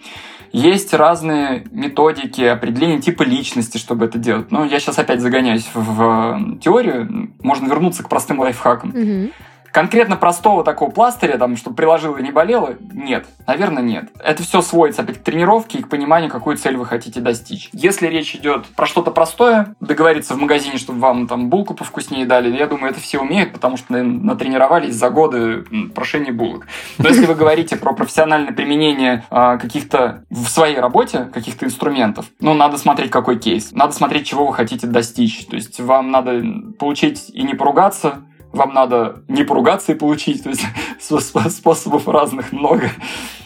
[0.52, 4.50] Есть разные методики определения типа личности, чтобы это делать.
[4.50, 7.32] Но я сейчас опять загоняюсь в, теорию.
[7.40, 8.90] Можно вернуться к простым лайфхакам.
[8.90, 9.32] Угу.
[9.72, 13.26] Конкретно простого такого пластыря, там, чтобы приложил и не болело, нет.
[13.46, 14.10] Наверное, нет.
[14.22, 17.68] Это все сводится опять к тренировке и к пониманию, какую цель вы хотите достичь.
[17.72, 22.54] Если речь идет про что-то простое, договориться в магазине, чтобы вам там булку повкуснее дали,
[22.56, 26.66] я думаю, это все умеют, потому что натренировались за годы прошения булок.
[26.98, 32.54] Но если вы говорите про профессиональное применение э, каких-то в своей работе, каких-то инструментов, ну,
[32.54, 33.72] надо смотреть, какой кейс.
[33.72, 35.46] Надо смотреть, чего вы хотите достичь.
[35.46, 36.42] То есть вам надо
[36.78, 40.42] получить и не поругаться, вам надо не поругаться и получить.
[40.42, 40.64] То есть
[41.50, 42.90] способов разных много.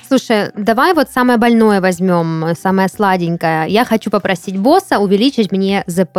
[0.06, 3.68] Слушай, давай вот самое больное возьмем, самое сладенькое.
[3.68, 6.18] Я хочу попросить босса увеличить мне ЗП.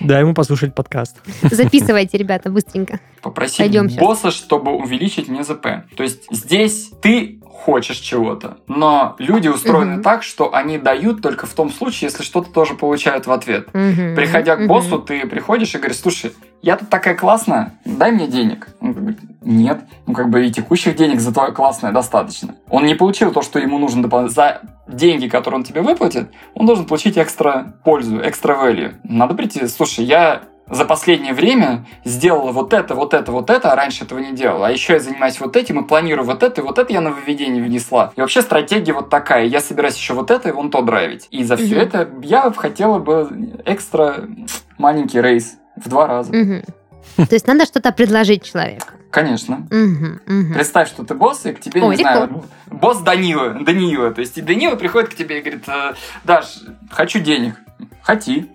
[0.00, 1.16] Дай ему послушать подкаст.
[1.42, 3.00] Записывайте, ребята, быстренько.
[3.20, 4.34] Попросить Пойдем босса, сейчас.
[4.34, 5.66] чтобы увеличить мне ЗП.
[5.96, 10.02] То есть здесь ты хочешь чего-то, но люди устроены угу.
[10.02, 13.68] так, что они дают только в том случае, если что-то тоже получают в ответ.
[13.68, 14.16] Угу.
[14.16, 15.06] Приходя к боссу, угу.
[15.06, 16.32] ты приходишь и говоришь, слушай,
[16.62, 18.68] я тут такая классная, дай мне денег.
[18.80, 22.54] Он говорит, нет, ну как бы и текущих денег за твое классное достаточно.
[22.70, 24.34] Он не получил то, что ему нужно дополнительно.
[24.34, 28.94] За деньги, которые он тебе выплатит, он должен получить экстра пользу, экстра value.
[29.02, 33.76] Надо прийти, слушай, я за последнее время сделала вот это, вот это, вот это, а
[33.76, 34.68] раньше этого не делала.
[34.68, 37.62] А еще я занимаюсь вот этим и планирую вот это, и вот это я нововведение
[37.62, 38.12] внесла.
[38.16, 39.46] И вообще стратегия вот такая.
[39.46, 41.26] Я собираюсь еще вот это и вон то драйвить.
[41.30, 44.28] И за все это я хотела бы экстра
[44.78, 46.32] маленький рейс в два раза.
[46.32, 48.86] То есть надо что-то предложить человеку.
[49.10, 49.66] Конечно.
[49.70, 50.54] Угу, угу.
[50.54, 52.02] Представь, что ты босс, и к тебе, не легко.
[52.02, 54.10] знаю, босс Данила, Данила.
[54.10, 55.92] То есть и Данила приходит к тебе и говорит, «Э,
[56.24, 57.56] Даш, хочу денег.
[58.02, 58.48] Хоти.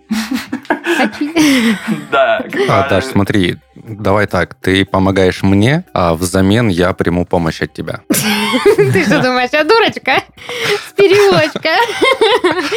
[0.98, 1.78] Хоти.
[2.12, 2.44] Да.
[2.70, 8.02] А, Даш, смотри, давай так, ты помогаешь мне, а взамен я приму помощь от тебя.
[8.94, 10.24] Ты что думаешь, я дурочка?
[10.90, 11.70] С переулочка.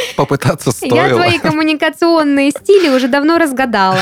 [0.16, 0.94] Попытаться стоило.
[0.94, 3.98] Я твои коммуникационные стили уже давно разгадала.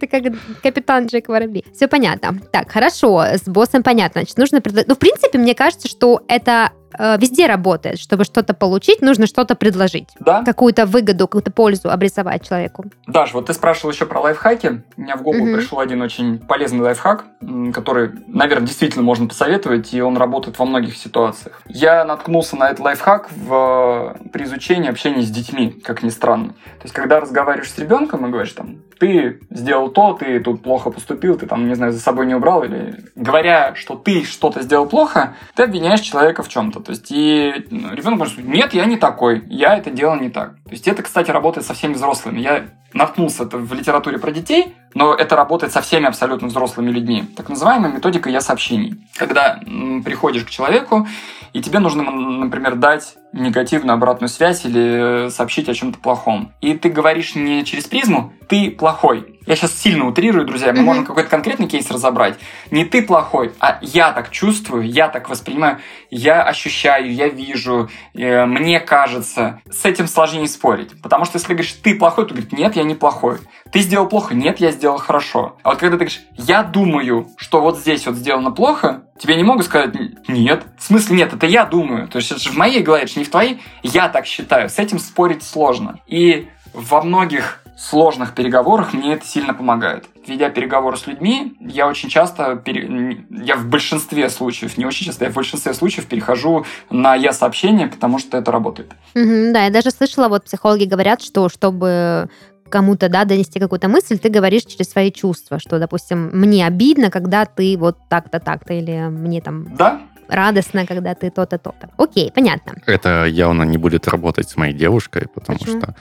[0.00, 0.22] Ты как
[0.62, 1.64] капитан Джек Воробей.
[1.74, 2.38] Все понятно.
[2.52, 4.22] Так, хорошо, с боссом понятно.
[4.22, 4.62] Значит, нужно...
[4.86, 7.98] Ну, в принципе, мне кажется, что это Э, везде работает.
[7.98, 10.08] Чтобы что-то получить, нужно что-то предложить.
[10.20, 10.42] Да.
[10.44, 12.86] Какую-то выгоду, какую-то пользу обрисовать человеку.
[13.06, 14.82] Даш, вот ты спрашивал еще про лайфхаки.
[14.96, 15.56] У меня в голову угу.
[15.56, 17.24] пришел один очень полезный лайфхак,
[17.72, 21.62] который, наверное, действительно можно посоветовать, и он работает во многих ситуациях.
[21.68, 26.48] Я наткнулся на этот лайфхак в, при изучении общения с детьми, как ни странно.
[26.48, 30.90] То есть, когда разговариваешь с ребенком и говоришь там, ты сделал то, ты тут плохо
[30.90, 34.86] поступил, ты там, не знаю, за собой не убрал, или говоря, что ты что-то сделал
[34.86, 36.80] плохо, ты обвиняешь человека в чем-то.
[36.80, 40.30] То есть, и ну, ребенок может сказать, нет, я не такой, я это делал не
[40.30, 40.54] так.
[40.64, 42.40] То есть, это, кстати, работает со всеми взрослыми.
[42.40, 47.24] Я наткнулся это в литературе про детей, но это работает со всеми абсолютно взрослыми людьми.
[47.36, 49.06] Так называемая методика «я сообщений».
[49.16, 49.60] Когда
[50.04, 51.06] приходишь к человеку,
[51.52, 56.52] и тебе нужно, например, дать негативную обратную связь или сообщить о чем-то плохом.
[56.60, 59.35] И ты говоришь не через призму «ты плохой».
[59.46, 60.82] Я сейчас сильно утрирую, друзья, мы mm-hmm.
[60.82, 62.36] можем какой-то конкретный кейс разобрать.
[62.72, 65.78] Не ты плохой, а я так чувствую, я так воспринимаю,
[66.10, 69.60] я ощущаю, я вижу, э, мне кажется.
[69.70, 71.00] С этим сложнее спорить.
[71.00, 73.38] Потому что если говоришь «ты плохой», то говорит «нет, я не плохой».
[73.70, 74.34] Ты сделал плохо?
[74.34, 75.56] Нет, я сделал хорошо.
[75.62, 79.44] А вот когда ты говоришь «я думаю, что вот здесь вот сделано плохо», тебе не
[79.44, 79.94] могут сказать
[80.26, 80.64] «нет».
[80.76, 82.08] В смысле нет, это я думаю.
[82.08, 83.62] То есть это же в моей голове, это же не в твоей.
[83.84, 84.68] Я так считаю.
[84.68, 86.00] С этим спорить сложно.
[86.08, 90.06] И во многих сложных переговорах мне это сильно помогает.
[90.26, 93.24] Ведя переговоры с людьми, я очень часто, пере...
[93.30, 98.18] я в большинстве случаев, не очень часто, я в большинстве случаев перехожу на я-сообщение, потому
[98.18, 98.92] что это работает.
[99.14, 102.28] Угу, да, я даже слышала, вот психологи говорят, что чтобы
[102.68, 107.44] кому-то, да, донести какую-то мысль, ты говоришь через свои чувства, что, допустим, мне обидно, когда
[107.44, 109.76] ты вот так-то, так-то, или мне там...
[109.76, 111.90] Да, радостно, когда ты то-то, то-то.
[111.98, 112.74] Окей, понятно.
[112.86, 115.80] Это явно не будет работать с моей девушкой, потому Почему?
[115.80, 115.94] что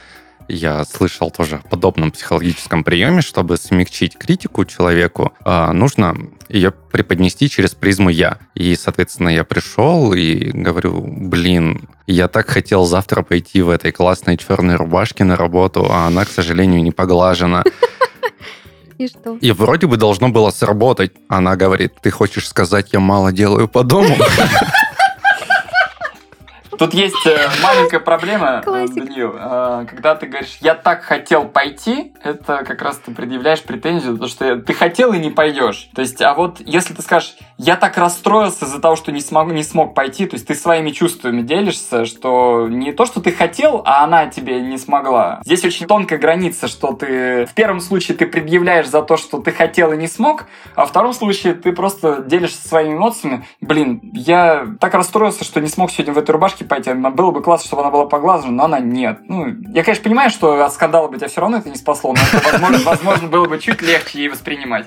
[0.48, 6.16] я слышал тоже о подобном психологическом приеме, чтобы смягчить критику человеку, а, нужно
[6.50, 8.38] ее преподнести через призму «я».
[8.54, 14.38] И, соответственно, я пришел и говорю, блин, я так хотел завтра пойти в этой классной
[14.38, 17.64] черной рубашке на работу, а она, к сожалению, не поглажена.
[18.98, 19.38] И что?
[19.42, 21.12] И вроде бы должно было сработать.
[21.28, 24.16] Она говорит, ты хочешь сказать, я мало делаю по дому?
[26.78, 29.36] Тут есть э, маленькая проблема, э, Данил.
[29.36, 34.30] Э, когда ты говоришь, я так хотел пойти, это как раз ты предъявляешь претензию, потому
[34.30, 35.90] что ты хотел и не пойдешь.
[35.96, 39.52] То есть, а вот если ты скажешь, я так расстроился из-за того, что не, смог,
[39.52, 43.82] не смог пойти, то есть ты своими чувствами делишься, что не то, что ты хотел,
[43.86, 45.42] а она тебе не смогла.
[45.46, 49.52] Здесь очень тонкая граница, что ты в первом случае ты предъявляешь за то, что ты
[49.52, 53.46] хотел и не смог, а во втором случае ты просто делишься своими эмоциями.
[53.62, 56.94] Блин, я так расстроился, что не смог сегодня в этой рубашке пойти.
[56.94, 59.20] Было бы классно, чтобы она была поглажена, но она нет.
[59.28, 62.20] Ну, я, конечно, понимаю, что от скандала бы тебя все равно это не спасло, но
[62.20, 64.86] это, возможно, возможно, было бы чуть легче ей воспринимать.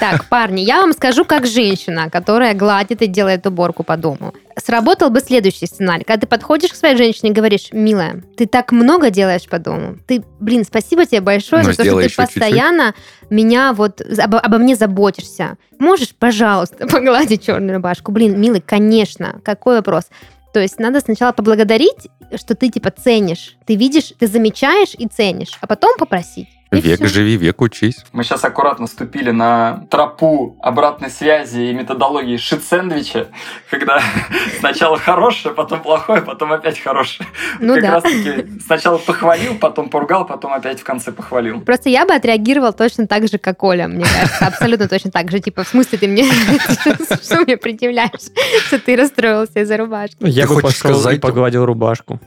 [0.00, 4.34] Так, парни, я вам скажу как женщина, которая гладит и делает уборку по дому.
[4.56, 6.04] Сработал бы следующий сценарий.
[6.04, 9.96] Когда ты подходишь к своей женщине и говоришь, милая, ты так много делаешь по дому.
[10.06, 12.16] Ты, блин, спасибо тебе большое за то, что ты еще чуть-чуть.
[12.16, 12.94] постоянно
[13.30, 15.56] меня вот обо, обо мне заботишься.
[15.78, 18.12] Можешь, пожалуйста, погладить черную рубашку?
[18.12, 19.40] Блин, милый, конечно.
[19.44, 20.04] Какой вопрос?
[20.52, 23.56] То есть надо сначала поблагодарить, что ты типа ценишь.
[23.64, 26.48] Ты видишь, ты замечаешь и ценишь, а потом попросить.
[26.72, 27.06] И Век всё.
[27.08, 27.96] живи, век учись.
[28.12, 33.28] Мы сейчас аккуратно ступили на тропу обратной связи и методологии шит-сэндвича,
[33.70, 34.00] когда
[34.58, 37.28] сначала хорошее, потом плохое, потом опять хорошее.
[37.60, 37.90] Ну как да.
[37.90, 41.60] раз таки сначала похвалил, потом поругал, потом опять в конце похвалил.
[41.60, 44.46] Просто я бы отреагировал точно так же, как Оля, мне кажется.
[44.46, 45.40] Абсолютно точно так же.
[45.40, 46.24] Типа, в смысле ты мне...
[47.22, 48.30] Что мне предъявляешь?
[48.66, 50.16] Что ты расстроился из-за рубашки?
[50.20, 52.18] Я бы пошел и сказать- погладил рубашку.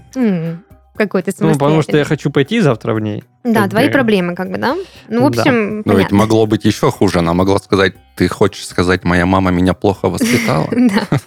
[0.95, 2.05] М, Какой ты Ну, потому что я самостоятельный.
[2.05, 3.23] хочу пойти завтра в ней.
[3.43, 3.91] Да, как твои бы.
[3.93, 4.75] проблемы, как бы, да?
[5.09, 5.41] Ну, в Да.
[5.41, 6.17] общем, Но ведь понятно.
[6.17, 7.19] могло быть еще хуже.
[7.19, 10.67] Она могла сказать, ты хочешь сказать, моя мама меня плохо воспитала?
[10.71, 11.19] Да.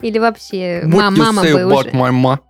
[0.00, 1.90] Или вообще, What мама бы уже...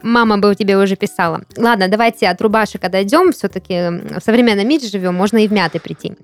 [0.03, 1.43] Мама бы тебе уже писала.
[1.57, 3.33] Ладно, давайте от рубашек отойдем.
[3.33, 3.75] Все-таки
[4.17, 6.15] в современном мире живем, можно и в мятой прийти.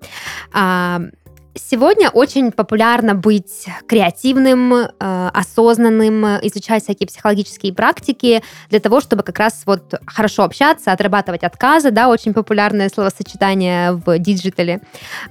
[1.59, 4.89] Сегодня очень популярно быть креативным, э,
[5.33, 11.91] осознанным, изучать всякие психологические практики для того, чтобы как раз вот хорошо общаться, отрабатывать отказы,
[11.91, 14.83] да, очень популярное словосочетание в digital е.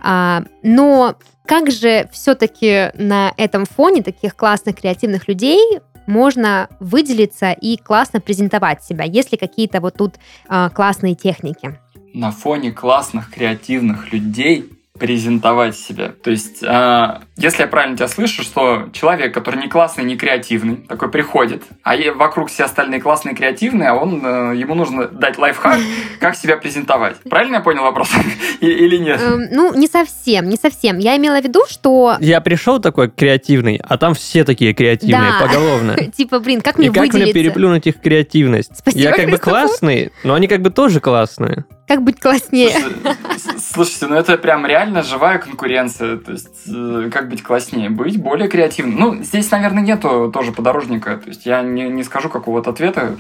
[0.02, 7.78] А, Но как же все-таки на этом фоне таких классных креативных людей можно выделиться и
[7.78, 9.04] классно презентовать себя?
[9.04, 10.16] Есть ли какие-то вот тут
[10.48, 11.80] а, классные техники?
[12.14, 16.14] На фоне классных, креативных людей презентовать себя.
[16.24, 20.78] То есть, э, если я правильно тебя слышу, что человек, который не классный, не креативный,
[20.78, 25.80] такой приходит, а вокруг все остальные классные, креативные, а он, э, ему нужно дать лайфхак,
[26.20, 27.18] как себя презентовать.
[27.30, 28.10] Правильно я понял вопрос?
[28.62, 29.22] Или нет?
[29.22, 30.98] Эм, Ну, не совсем, не совсем.
[30.98, 35.46] Я имела в виду, что Я пришел такой креативный, а там все такие креативные, Да.
[35.46, 35.96] поголовно.
[36.18, 37.34] типа, блин, как мне И как мне выделиться?
[37.34, 38.78] переплюнуть их креативность?
[38.78, 41.66] Спасибо, Я как бы классный, но они как бы тоже классные.
[41.88, 42.70] Как быть класснее?
[42.72, 46.18] Слушай, с- Слушайте, ну это прям реально живая конкуренция.
[46.18, 47.90] То есть, э, как быть класснее?
[47.90, 48.98] Быть более креативным.
[49.00, 51.18] Ну, здесь, наверное, нету тоже подорожника.
[51.18, 53.16] То есть, я не, не скажу какого-то ответа.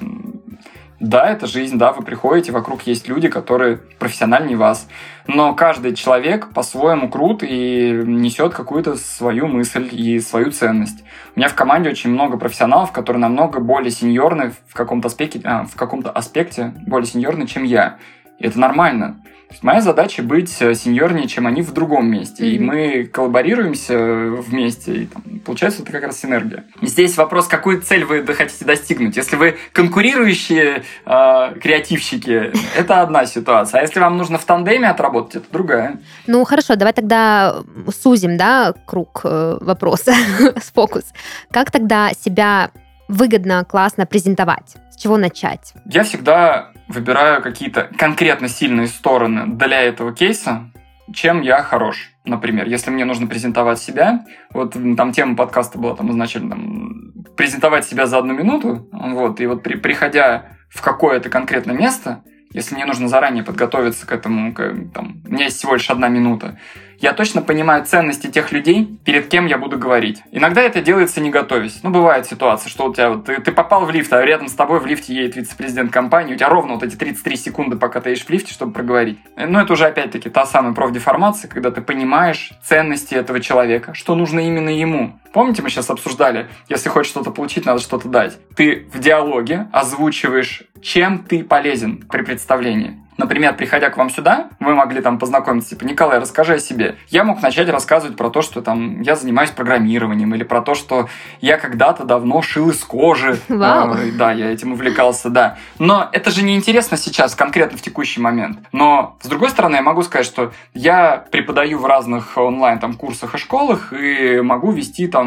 [1.01, 4.87] Да, это жизнь, да, вы приходите, вокруг есть люди, которые профессиональнее вас.
[5.27, 11.03] Но каждый человек по-своему крут и несет какую-то свою мысль и свою ценность.
[11.35, 15.65] У меня в команде очень много профессионалов, которые намного более сеньорны в каком-то аспекте, а,
[15.65, 17.97] в каком-то аспекте более сеньорны, чем я.
[18.39, 19.21] И это нормально.
[19.61, 22.47] Моя задача быть э, сеньорнее, чем они в другом месте.
[22.47, 22.67] И Мгм.
[22.67, 26.65] мы коллаборируемся вместе, и там, получается это как раз синергия.
[26.81, 29.15] Здесь вопрос, какую цель вы хотите достигнуть.
[29.15, 33.79] Если вы конкурирующие э, креативщики, это одна ситуация.
[33.79, 35.99] А если вам нужно в тандеме отработать, это другая.
[36.27, 37.63] Ну, хорошо, давай тогда
[38.01, 40.13] сузим, да, круг э, вопроса,
[40.73, 41.05] фокус.
[41.51, 42.71] Как тогда себя
[43.07, 44.75] выгодно, классно презентовать?
[44.91, 45.73] С чего начать?
[45.85, 50.71] Я всегда выбираю какие-то конкретно сильные стороны для этого кейса,
[51.13, 52.11] чем я хорош.
[52.25, 57.85] Например, если мне нужно презентовать себя, вот там тема подкаста была там изначально там, презентовать
[57.85, 62.85] себя за одну минуту, вот, и вот при- приходя в какое-то конкретное место, если мне
[62.85, 66.57] нужно заранее подготовиться к этому, к- там, у меня есть всего лишь одна минута,
[66.99, 70.21] я точно понимаю ценности тех людей, перед кем я буду говорить.
[70.31, 71.79] Иногда это делается не готовясь.
[71.83, 74.53] Ну, бывает ситуация, что у тебя вот, ты, ты попал в лифт, а рядом с
[74.53, 78.11] тобой в лифте едет вице-президент компании, у тебя ровно вот эти 33 секунды, пока ты
[78.11, 79.19] едешь в лифте, чтобы проговорить.
[79.37, 84.39] Ну, это уже опять-таки та самая профдеформация, когда ты понимаешь ценности этого человека, что нужно
[84.39, 85.19] именно ему.
[85.33, 88.37] Помните, мы сейчас обсуждали, если хочешь что-то получить, надо что-то дать.
[88.55, 93.04] Ты в диалоге озвучиваешь, чем ты полезен при представлении.
[93.17, 96.97] Например, приходя к вам сюда, вы могли там познакомиться, типа, Николай, расскажи о себе.
[97.09, 101.07] Я мог начать рассказывать про то, что там я занимаюсь программированием, или про то, что
[101.39, 103.39] я когда-то давно шил из кожи.
[103.47, 103.93] Вау.
[103.93, 105.57] А, да, я этим увлекался, да.
[105.79, 108.59] Но это же не интересно сейчас, конкретно в текущий момент.
[108.71, 113.35] Но, с другой стороны, я могу сказать, что я преподаю в разных онлайн там курсах
[113.35, 115.25] и школах, и могу вести там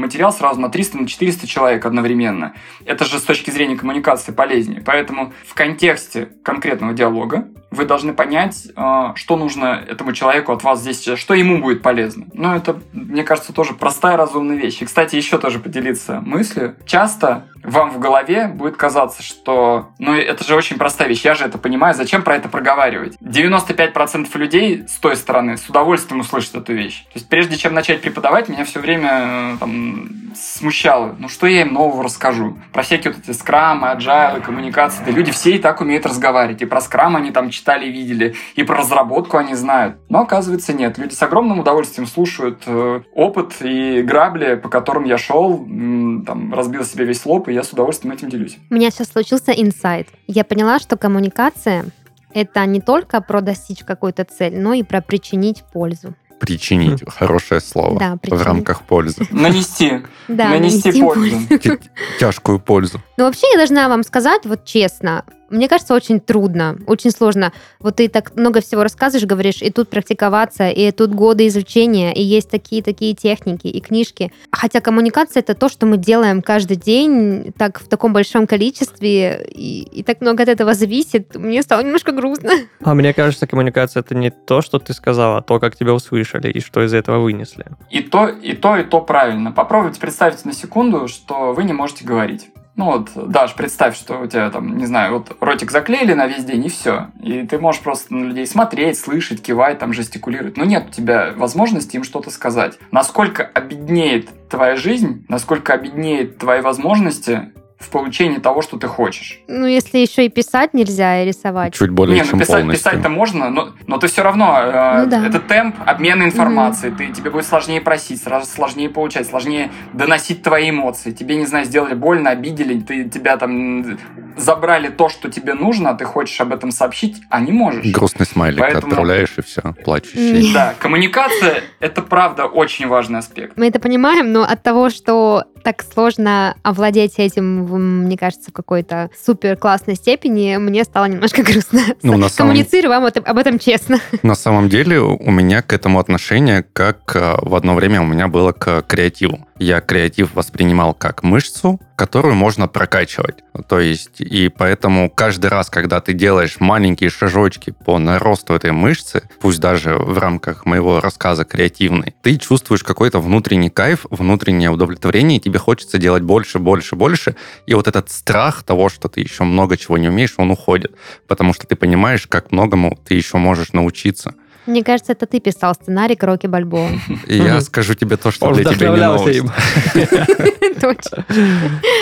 [0.00, 2.54] материал сразу на 300, на 400 человек одновременно.
[2.86, 4.82] Это же с точки зрения коммуникации полезнее.
[4.84, 10.80] Поэтому в контексте конкретного диалога вы должны понять, э, что нужно этому человеку от вас
[10.80, 12.26] здесь, что ему будет полезно.
[12.32, 14.82] Ну, это, мне кажется, тоже простая разумная вещь.
[14.82, 16.76] И, кстати, еще тоже поделиться мыслью.
[16.84, 21.44] Часто вам в голове будет казаться, что, ну, это же очень простая вещь, я же
[21.44, 23.16] это понимаю, зачем про это проговаривать?
[23.20, 27.04] 95% людей с той стороны с удовольствием услышат эту вещь.
[27.04, 31.14] То есть прежде чем начать преподавать, меня все время э, там, смущало.
[31.18, 32.58] Ну, что я им нового расскажу?
[32.72, 35.04] Про всякие вот эти скрамы, agile, коммуникации.
[35.04, 36.62] Да люди все и так умеют разговаривать.
[36.62, 39.96] И про скрам они там читали, видели, и про разработку они знают.
[40.08, 40.98] Но оказывается нет.
[40.98, 46.84] Люди с огромным удовольствием слушают э, опыт и грабли, по которым я шел, там, разбил
[46.84, 48.58] себе весь лоб, и я с удовольствием этим делюсь.
[48.70, 50.08] У меня сейчас случился инсайт.
[50.26, 51.86] Я поняла, что коммуникация
[52.32, 56.14] это не только про достичь какой-то цель, но и про причинить пользу.
[56.38, 57.02] Причинить.
[57.06, 57.98] Хорошее слово.
[57.98, 58.44] Да, В причинить.
[58.44, 59.26] рамках пользы.
[59.30, 60.00] Нанести.
[60.26, 61.58] Да, Нанести нанести пользу.
[61.58, 61.78] Тя-
[62.18, 63.00] Тяжкую пользу.
[63.18, 67.52] Но вообще я должна вам сказать, вот честно, мне кажется, очень трудно, очень сложно.
[67.80, 72.22] Вот ты так много всего рассказываешь, говоришь, и тут практиковаться, и тут годы изучения, и
[72.22, 74.32] есть такие-такие техники и книжки.
[74.52, 79.82] Хотя коммуникация— это то, что мы делаем каждый день, так в таком большом количестве, и,
[79.82, 81.34] и так много от этого зависит.
[81.34, 82.52] Мне стало немножко грустно.
[82.82, 86.50] А мне кажется, коммуникация это не то, что ты сказала, а то, как тебя услышали
[86.50, 87.66] и что из этого вынесли.
[87.90, 89.52] И то, и то, и то правильно.
[89.52, 92.50] Попробуйте представить на секунду, что вы не можете говорить.
[92.80, 96.44] Ну вот, Даш, представь, что у тебя там, не знаю, вот ротик заклеили на весь
[96.46, 97.08] день, и все.
[97.22, 100.56] И ты можешь просто на людей смотреть, слышать, кивать, там, жестикулировать.
[100.56, 102.78] Но нет у тебя возможности им что-то сказать.
[102.90, 109.40] Насколько обеднеет твоя жизнь, насколько обеднеет твои возможности в получении того, что ты хочешь.
[109.48, 111.72] Ну, если еще и писать нельзя, и рисовать.
[111.74, 112.84] Чуть более Не, ну чем писать, полностью.
[112.90, 115.26] писать-то можно, но, но ты все равно, э, Ну да.
[115.26, 120.68] это темп обмена информацией, ты, тебе будет сложнее просить, сразу сложнее получать, сложнее доносить твои
[120.70, 121.10] эмоции.
[121.10, 123.98] Тебе, не знаю, сделали больно, обидели, ты, тебя там
[124.36, 127.86] забрали то, что тебе нужно, а ты хочешь об этом сообщить, а не можешь.
[127.86, 130.52] Грустный смайлик Поэтому- отправляешь, и все, плачущий.
[130.52, 133.56] Да, коммуникация– это правда очень важный аспект.
[133.56, 137.64] Мы это понимаем, но от того, что так сложно овладеть этим,
[138.04, 141.82] мне кажется, в какой-то супер классной степени, мне стало немножко грустно.
[142.02, 143.98] Ну, на самом- Коммуницирую вам об этом честно.
[144.22, 148.28] На самом деле у меня к этому отношение, как э, в одно время у меня
[148.28, 149.46] было к креативу.
[149.62, 153.44] Я креатив воспринимал как мышцу, которую можно прокачивать.
[153.68, 159.28] То есть, и поэтому каждый раз, когда ты делаешь маленькие шажочки по наросту этой мышцы,
[159.38, 165.42] пусть даже в рамках моего рассказа креативный, ты чувствуешь какой-то внутренний кайф, внутреннее удовлетворение, и
[165.42, 167.36] тебе хочется делать больше, больше, больше.
[167.66, 170.96] И вот этот страх того, что ты еще много чего не умеешь, он уходит.
[171.28, 174.34] Потому что ты понимаешь, как многому ты еще можешь научиться.
[174.70, 176.90] Мне кажется, это ты писал сценарий к Рокки Бальбоа.
[177.26, 179.36] И я скажу тебе то, что для тебя не новость.
[179.36, 179.50] им.
[180.80, 181.26] Точно.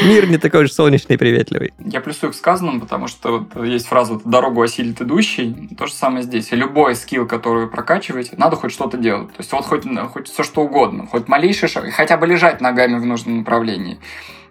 [0.05, 1.73] Мир не такой же солнечный и приветливый.
[1.79, 5.71] Я плюсую к сказанному, потому что есть фраза вот, «дорогу осилит идущий».
[5.79, 6.53] То же самое здесь.
[6.53, 9.29] Любой скилл, который вы прокачиваете, надо хоть что-то делать.
[9.29, 12.99] То есть вот хоть, хоть все что угодно, хоть малейший шаг, хотя бы лежать ногами
[12.99, 13.99] в нужном направлении.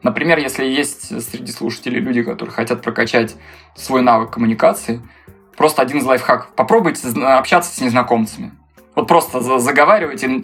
[0.01, 3.35] Например, если есть среди слушателей люди, которые хотят прокачать
[3.75, 5.01] свой навык коммуникации,
[5.57, 6.49] просто один из лайфхаков.
[6.55, 8.51] Попробуйте общаться с незнакомцами.
[8.95, 10.43] Вот просто за- заговаривайте,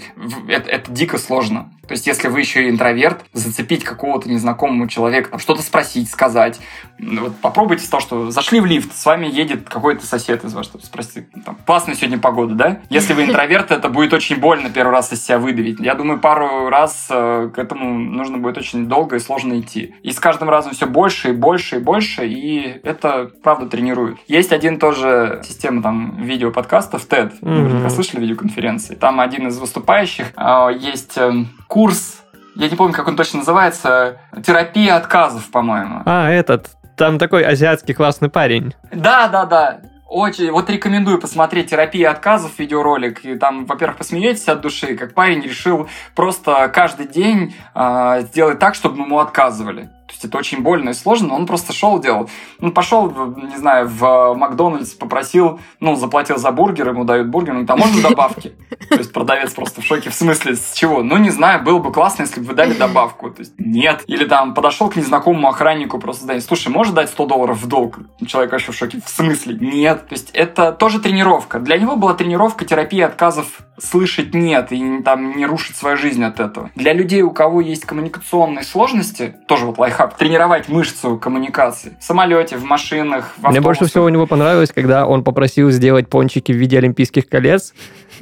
[0.49, 1.71] это, это дико сложно.
[1.87, 6.61] То есть, если вы еще и интроверт, зацепить какого-то незнакомого человека, там, что-то спросить, сказать.
[6.97, 10.65] Вот попробуйте с того, что зашли в лифт, с вами едет какой-то сосед из вас,
[10.65, 12.79] чтобы спросить, там, классная сегодня погода, да?
[12.89, 15.79] Если вы интроверт, это будет очень больно первый раз из себя выдавить.
[15.81, 19.93] Я думаю, пару раз э, к этому нужно будет очень долго и сложно идти.
[20.03, 24.19] И с каждым разом все больше и больше и больше, и это, правда, тренирует.
[24.27, 28.95] Есть один тоже система там видео-подкастов, TED, наверняка слышали видеоконференции.
[28.95, 32.21] Там один из выступающих, э, есть э, курс,
[32.55, 36.03] я не помню, как он точно называется, терапия отказов, по-моему.
[36.05, 38.75] А, этот, там такой азиатский классный парень.
[38.91, 39.79] Да, да, да.
[40.07, 43.25] Очень, вот рекомендую посмотреть «Терапия отказов» видеоролик.
[43.25, 48.75] И там, во-первых, посмеетесь от души, как парень решил просто каждый день э, сделать так,
[48.75, 49.89] чтобы ему отказывали.
[50.23, 52.29] Есть это очень больно и сложно, но он просто шел, делал.
[52.61, 57.65] Он пошел, не знаю, в Макдональдс, попросил, ну, заплатил за бургер, ему дают бургер, ну,
[57.65, 58.53] там можно добавки?
[58.87, 61.03] То есть продавец просто в шоке, в смысле, с чего?
[61.03, 63.31] Ну, не знаю, было бы классно, если бы вы дали добавку.
[63.31, 64.03] То есть нет.
[64.07, 67.99] Или там подошел к незнакомому охраннику, просто сказать, слушай, можешь дать 100 долларов в долг?
[68.25, 69.57] Человек вообще в шоке, в смысле?
[69.59, 70.07] Нет.
[70.07, 71.59] То есть это тоже тренировка.
[71.59, 76.39] Для него была тренировка терапии отказов слышать нет и там не рушить свою жизнь от
[76.39, 76.71] этого.
[76.75, 81.97] Для людей, у кого есть коммуникационные сложности, тоже вот лайфхак, тренировать мышцу коммуникации.
[81.99, 86.09] В самолете, в машинах, в Мне больше всего у него понравилось, когда он попросил сделать
[86.09, 87.73] пончики в виде олимпийских колец,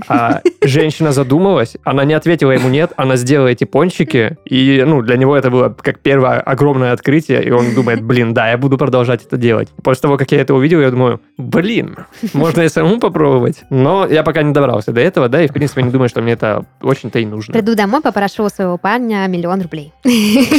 [0.08, 5.18] а женщина задумалась, она не ответила ему нет, она сделала эти пончики, и ну, для
[5.18, 9.26] него это было как первое огромное открытие, и он думает, блин, да, я буду продолжать
[9.26, 9.70] это делать.
[9.84, 11.98] После того, как я это увидел, я думаю, блин,
[12.34, 13.64] можно и самому попробовать.
[13.70, 16.22] Но я пока не добрался до этого, да, да, и, в принципе, не думаю, что
[16.22, 17.54] мне это очень-то и нужно.
[17.54, 19.92] Приду домой, попрошу у своего парня миллион рублей.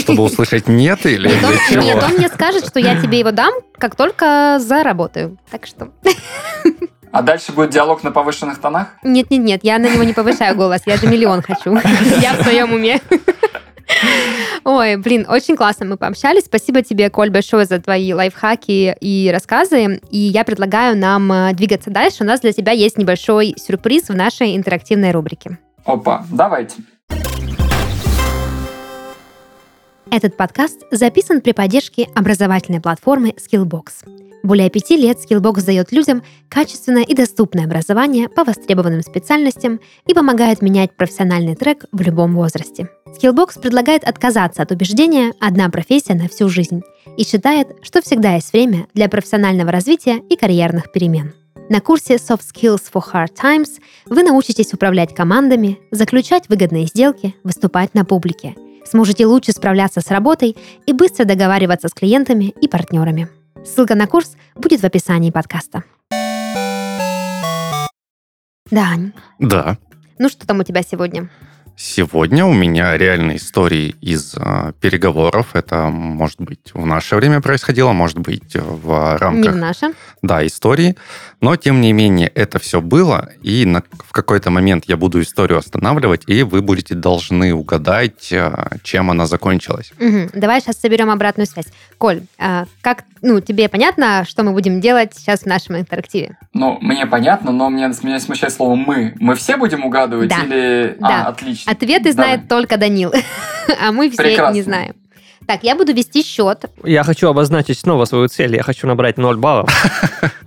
[0.01, 1.83] Чтобы услышать нет или Нет, для он- чего?
[1.83, 5.39] Нет, он мне скажет, что я тебе его дам, как только заработаю.
[5.51, 5.89] Так что...
[7.13, 8.89] А дальше будет диалог на повышенных тонах?
[9.03, 11.75] Нет-нет-нет, я на него не повышаю голос, я же миллион хочу.
[12.23, 13.01] Я в своем уме.
[14.65, 16.45] Ой, блин, очень классно мы пообщались.
[16.45, 20.01] Спасибо тебе, Коль, большое за твои лайфхаки и рассказы.
[20.11, 22.23] И я предлагаю нам э, двигаться дальше.
[22.23, 25.59] У нас для тебя есть небольшой сюрприз в нашей интерактивной рубрике.
[25.85, 26.77] Опа, давайте.
[30.13, 34.05] Этот подкаст записан при поддержке образовательной платформы Skillbox.
[34.43, 40.61] Более пяти лет Skillbox дает людям качественное и доступное образование по востребованным специальностям и помогает
[40.61, 42.91] менять профессиональный трек в любом возрасте.
[43.07, 46.83] Skillbox предлагает отказаться от убеждения «одна профессия на всю жизнь»
[47.17, 51.33] и считает, что всегда есть время для профессионального развития и карьерных перемен.
[51.71, 57.95] На курсе Soft Skills for Hard Times вы научитесь управлять командами, заключать выгодные сделки, выступать
[57.95, 58.55] на публике.
[58.93, 63.26] Сможете лучше справляться с работой и быстро договариваться с клиентами и партнерами.
[63.64, 65.82] Ссылка на курс будет в описании подкаста.
[68.70, 69.78] Дань, Да.
[70.18, 71.30] ну что там у тебя сегодня?
[71.85, 75.49] Сегодня у меня реальные истории из э, переговоров.
[75.55, 79.93] Это, может быть, в наше время происходило, может быть, в Не рамках в наше.
[80.22, 80.95] да, истории.
[81.41, 85.59] Но, тем не менее, это все было, и на, в какой-то момент я буду историю
[85.59, 88.53] останавливать, и вы будете должны угадать, э,
[88.85, 89.93] чем она закончилась.
[89.99, 90.30] Мгм.
[90.35, 91.66] Давай сейчас соберем обратную связь.
[91.99, 96.39] Коль, а, как, ну, тебе понятно, что мы будем делать сейчас в нашем интерактиве?
[96.55, 99.14] Ну, мне понятно, но меня, меня смущает слово «мы».
[99.18, 100.43] Мы все будем угадывать Да.
[100.45, 100.97] или...
[101.01, 101.26] Да.
[101.26, 101.72] А, отлично.
[101.73, 102.37] Ответы Давай.
[102.37, 103.12] знает только Данил,
[103.81, 104.55] а мы все Прекрасно.
[104.55, 104.95] не знаем.
[105.47, 106.66] Так, я буду вести счет.
[106.85, 108.55] Я хочу обозначить снова свою цель.
[108.55, 109.70] Я хочу набрать 0 баллов.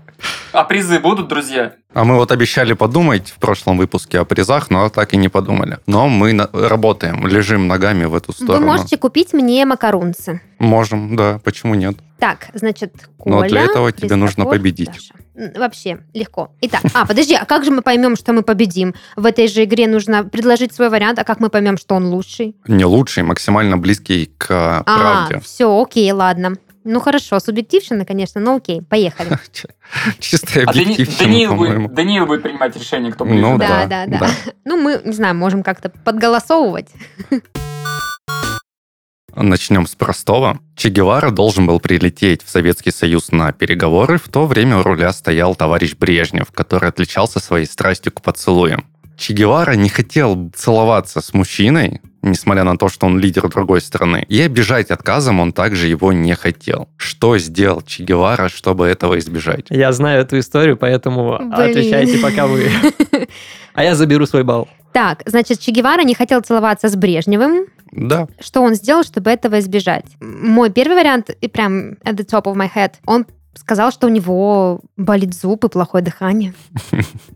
[0.56, 1.74] А призы будут, друзья?
[1.94, 5.80] А мы вот обещали подумать в прошлом выпуске о призах, но так и не подумали.
[5.86, 8.66] Но мы на- работаем, лежим ногами в эту Вы сторону.
[8.66, 10.40] можете купить мне макарунцы.
[10.60, 11.98] Можем, да, почему нет?
[12.20, 14.88] Так, значит, Коля, Но для этого тебе нужно победить.
[15.36, 15.52] Даша.
[15.60, 16.52] Вообще, легко.
[16.62, 18.94] Итак, а, подожди, а как же мы поймем, что мы победим?
[19.18, 22.56] В этой же игре нужно предложить свой вариант, а как мы поймем, что он лучший?
[22.68, 25.42] Не лучший, максимально близкий к А, правде.
[25.44, 26.54] все, окей, ладно.
[26.88, 29.30] Ну хорошо, субъективщина, конечно, но окей, поехали.
[30.20, 31.88] Чистая объективщина, Даниил, по-моему.
[31.88, 33.42] будет, Даниил будет принимать решение, кто ближе.
[33.42, 34.30] Ну Да, да, да, да.
[34.66, 36.90] Ну, мы, не знаю, можем как-то подголосовывать.
[39.36, 40.60] Начнем с простого.
[40.76, 44.20] Че Гевара должен был прилететь в Советский Союз на переговоры.
[44.20, 48.86] В то время у руля стоял товарищ Брежнев, который отличался своей страстью к поцелуям.
[49.18, 54.26] Че Гевара не хотел целоваться с мужчиной, несмотря на то, что он лидер другой страны.
[54.28, 56.90] И обижать отказом он также его не хотел.
[56.98, 59.66] Что сделал Че Гевара, чтобы этого избежать?
[59.70, 61.54] Я знаю эту историю, поэтому Блин.
[61.54, 62.70] отвечайте пока вы.
[63.74, 64.70] А я заберу свой балл.
[64.94, 67.66] Так, значит, Че Гевара не хотел целоваться с Брежневым.
[67.92, 70.06] Да, Что он сделал, чтобы этого избежать?
[70.22, 74.10] Мой первый вариант, и прям at the top of my head, он сказал, что у
[74.10, 76.54] него болит зуб и плохое дыхание.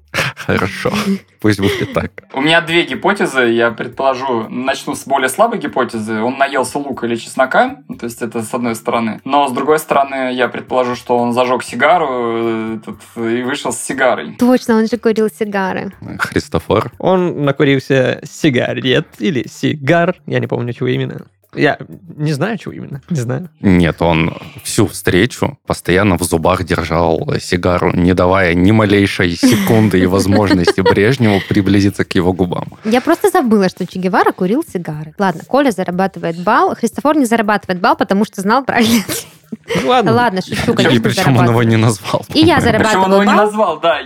[0.57, 0.91] хорошо.
[1.39, 2.11] Пусть будет так.
[2.33, 6.21] У меня две гипотезы, я предположу, начну с более слабой гипотезы.
[6.21, 9.21] Он наелся лука или чеснока, ну, то есть это с одной стороны.
[9.23, 13.79] Но с другой стороны, я предположу, что он зажег сигару э, тут, и вышел с
[13.79, 14.35] сигарой.
[14.37, 15.93] Точно, он же курил сигары.
[16.19, 16.91] Христофор.
[16.97, 21.25] Он накурился сигарет или сигар, я не помню, чего именно.
[21.55, 21.77] Я
[22.15, 23.49] не знаю, чего именно, не знаю.
[23.59, 30.05] Нет, он всю встречу постоянно в зубах держал сигару, не давая ни малейшей секунды и
[30.05, 32.73] возможности Брежневу приблизиться к его губам.
[32.85, 35.13] Я просто забыла, что Че Гевара курил сигары.
[35.17, 39.03] Ладно, Коля зарабатывает балл, Христофор не зарабатывает балл, потому что знал правильно.
[39.07, 39.13] Ну,
[39.85, 40.13] ладно.
[40.13, 42.25] Ладно, шучу, И конечно, причем он его не назвал.
[42.33, 42.61] И я по-моему.
[42.61, 43.03] зарабатываю.
[43.05, 43.99] Причем он его не назвал, да.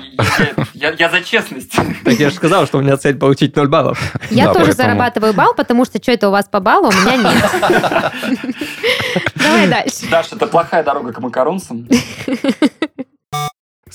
[0.73, 1.71] Я, за честность.
[2.03, 3.99] Так я же сказал, что у меня цель получить 0 баллов.
[4.29, 8.13] Я тоже зарабатываю балл, потому что что это у вас по баллу, у меня нет.
[9.35, 10.09] Давай дальше.
[10.09, 11.87] Даша, это плохая дорога к макаронцам.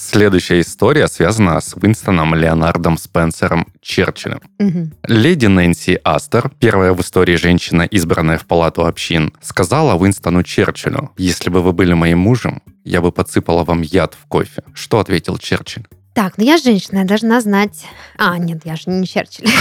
[0.01, 4.41] Следующая история связана с Уинстоном Леонардом Спенсером Черчиллем.
[4.61, 4.95] Мгм.
[5.03, 11.51] Леди Нэнси Астер, первая в истории женщина, избранная в палату общин, сказала Уинстону Черчиллю, «Если
[11.51, 14.63] бы вы были моим мужем, я бы подсыпала вам яд в кофе».
[14.73, 15.89] Что ответил Черчилль?
[16.15, 17.85] Так, ну я женщина, я должна знать...
[18.17, 19.49] А, нет, я же не Черчилль.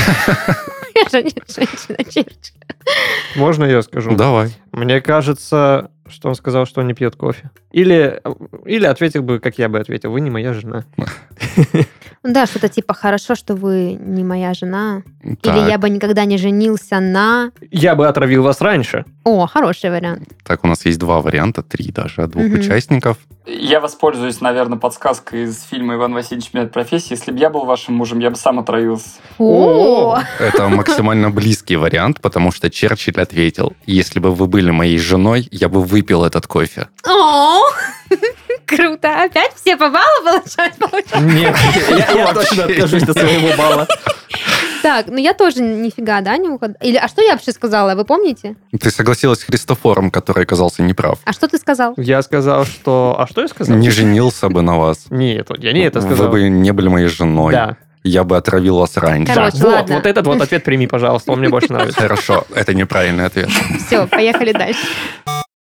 [0.95, 2.57] Я же не женщина Черчилль.
[3.35, 4.15] Можно я скажу?
[4.15, 4.51] Давай.
[4.71, 7.51] Мне кажется, что он сказал, что он не пьет кофе.
[7.71, 8.21] Или,
[8.65, 10.85] или ответил бы, как я бы ответил, вы не моя жена.
[12.23, 15.03] Ну Да, что-то типа хорошо, что вы не моя жена.
[15.41, 17.51] Так, Или я бы никогда не женился на...
[17.71, 19.05] Я бы отравил вас раньше.
[19.23, 20.29] О, хороший вариант.
[20.43, 22.59] так, у нас есть два варианта, три даже, от двух Мгм.
[22.59, 23.17] участников.
[23.45, 27.11] Я воспользуюсь, наверное, подсказкой из фильма «Иван Васильевич меняет профессию».
[27.17, 29.09] Если бы я был вашим мужем, я бы сам отравился.
[29.37, 35.47] О, Это максимально близкий вариант, потому что Черчилль ответил, если бы вы были моей женой,
[35.51, 36.87] я бы выпил этот кофе.
[37.05, 37.61] О,
[38.67, 39.23] круто.
[39.23, 40.75] Опять все по баллу получают?
[40.75, 41.33] получают?
[41.33, 41.55] Нет,
[41.89, 43.87] я, я точно откажусь от своего балла.
[44.83, 46.77] Так, ну я тоже нифига, да, не угадала?
[46.81, 48.55] Или, а что я вообще сказала, вы помните?
[48.79, 51.19] Ты согласилась с Христофором, который оказался неправ.
[51.25, 51.93] А что ты сказал?
[51.97, 53.15] Я сказал, что...
[53.17, 53.75] А что я сказал?
[53.75, 55.07] Не женился бы на вас.
[55.09, 56.27] Нет, я не это сказал.
[56.27, 57.53] Вы бы не были моей женой.
[57.53, 57.77] Да.
[58.03, 59.33] Я бы отравил вас раньше.
[59.33, 59.95] Короче, да, вот, ладно.
[59.95, 61.99] вот этот вот ответ прими, пожалуйста, он мне больше нравится.
[61.99, 63.49] Хорошо, это неправильный ответ.
[63.85, 64.79] Все, поехали дальше.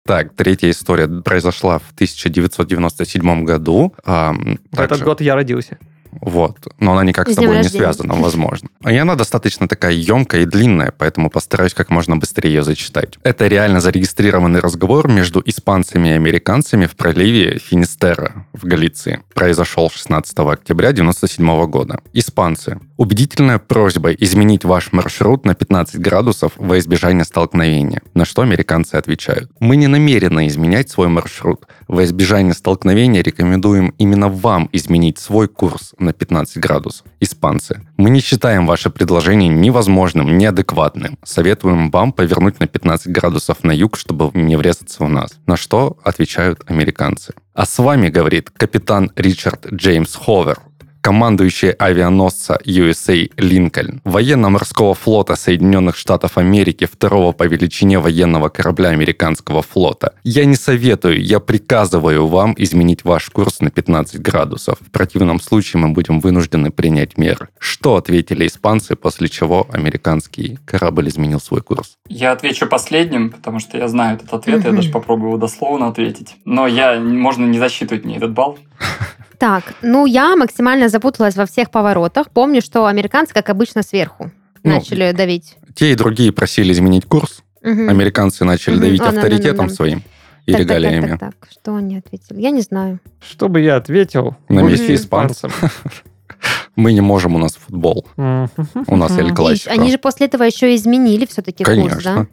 [0.04, 3.94] Так, третья история произошла в 1997 году.
[4.04, 5.78] Ам, В этот также- год я родился.
[6.20, 6.58] Вот.
[6.78, 7.84] Но она никак С с тобой днем не рождения.
[7.84, 8.68] связана, возможно.
[8.86, 13.18] И она достаточно такая емкая и длинная, поэтому постараюсь как можно быстрее ее зачитать.
[13.22, 19.20] Это реально зарегистрированный разговор между испанцами и американцами в проливе Финистерра в Галиции.
[19.34, 22.00] Произошел 16 октября 1997 года.
[22.12, 22.78] Испанцы.
[22.96, 28.02] Убедительная просьба изменить ваш маршрут на 15 градусов во избежание столкновения.
[28.14, 29.50] На что американцы отвечают.
[29.58, 31.66] Мы не намерены изменять свой маршрут.
[31.88, 37.06] Во избежание столкновения рекомендуем именно вам изменить свой курс на 15 градусов.
[37.20, 37.80] Испанцы.
[37.96, 41.18] Мы не считаем ваше предложение невозможным, неадекватным.
[41.24, 45.32] Советуем вам повернуть на 15 градусов на юг, чтобы не врезаться в нас.
[45.46, 47.34] На что отвечают американцы.
[47.54, 50.58] А с вами, говорит капитан Ричард Джеймс Ховер,
[51.02, 59.62] командующий авианосца USA Линкольн, военно-морского флота Соединенных Штатов Америки, второго по величине военного корабля американского
[59.62, 60.14] флота.
[60.22, 64.78] Я не советую, я приказываю вам изменить ваш курс на 15 градусов.
[64.80, 67.48] В противном случае мы будем вынуждены принять меры.
[67.58, 71.96] Что ответили испанцы, после чего американский корабль изменил свой курс?
[72.08, 74.76] Я отвечу последним, потому что я знаю этот ответ, я Мгм.
[74.76, 76.36] даже попробую его дословно ответить.
[76.44, 78.58] Но я, можно не засчитывать мне этот балл.
[79.42, 82.30] Так, ну я максимально запуталась во всех поворотах.
[82.30, 84.30] Помню, что американцы, как обычно, сверху
[84.62, 85.56] Ну, начали давить.
[85.74, 87.42] Те и другие просили изменить курс.
[87.60, 87.88] Мгм.
[87.88, 88.82] Американцы начали Мгм.
[88.84, 89.74] давить А, да, да, авторитетом да, да.
[89.74, 90.02] своим
[90.46, 91.08] и Так, так, так, регалиями.
[91.08, 91.34] так, так.
[91.50, 92.40] Что они ответили?
[92.40, 93.00] Я не знаю.
[93.20, 94.36] Что бы я ответил?
[94.48, 95.60] На месте испанцев.
[96.76, 98.06] Мы не можем, у нас футбол.
[98.16, 99.72] У нас Эль И Классико.
[99.72, 101.82] они же после этого еще изменили все-таки курс, да?
[101.82, 102.28] Конечно.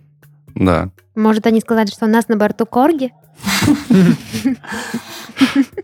[0.54, 0.90] Да.
[1.16, 3.12] Может, они сказали, что у нас на борту корги?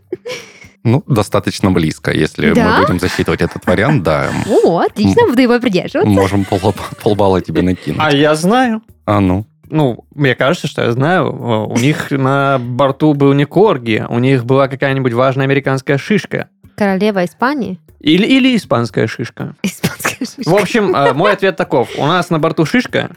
[0.86, 2.12] Ну, достаточно близко.
[2.12, 2.78] Если Да?
[2.80, 6.08] мы будем засчитывать этот вариант, да, О, отлично, буду его придерживаться.
[6.10, 8.00] можем пол- полбалла тебе накинуть.
[8.02, 8.82] А я знаю.
[9.06, 9.48] А ну.
[9.68, 11.26] Ну, мне кажется, что я знаю.
[11.30, 16.50] О, У них на борту был не корги, у них была какая-нибудь важная американская шишка.
[16.78, 17.80] Королева Испании?
[18.00, 19.56] Или, или испанская шишка.
[19.64, 20.48] Испанская шишка.
[20.52, 21.90] В общем, э, мой ответ таков.
[21.98, 23.10] У нас на борту шишка,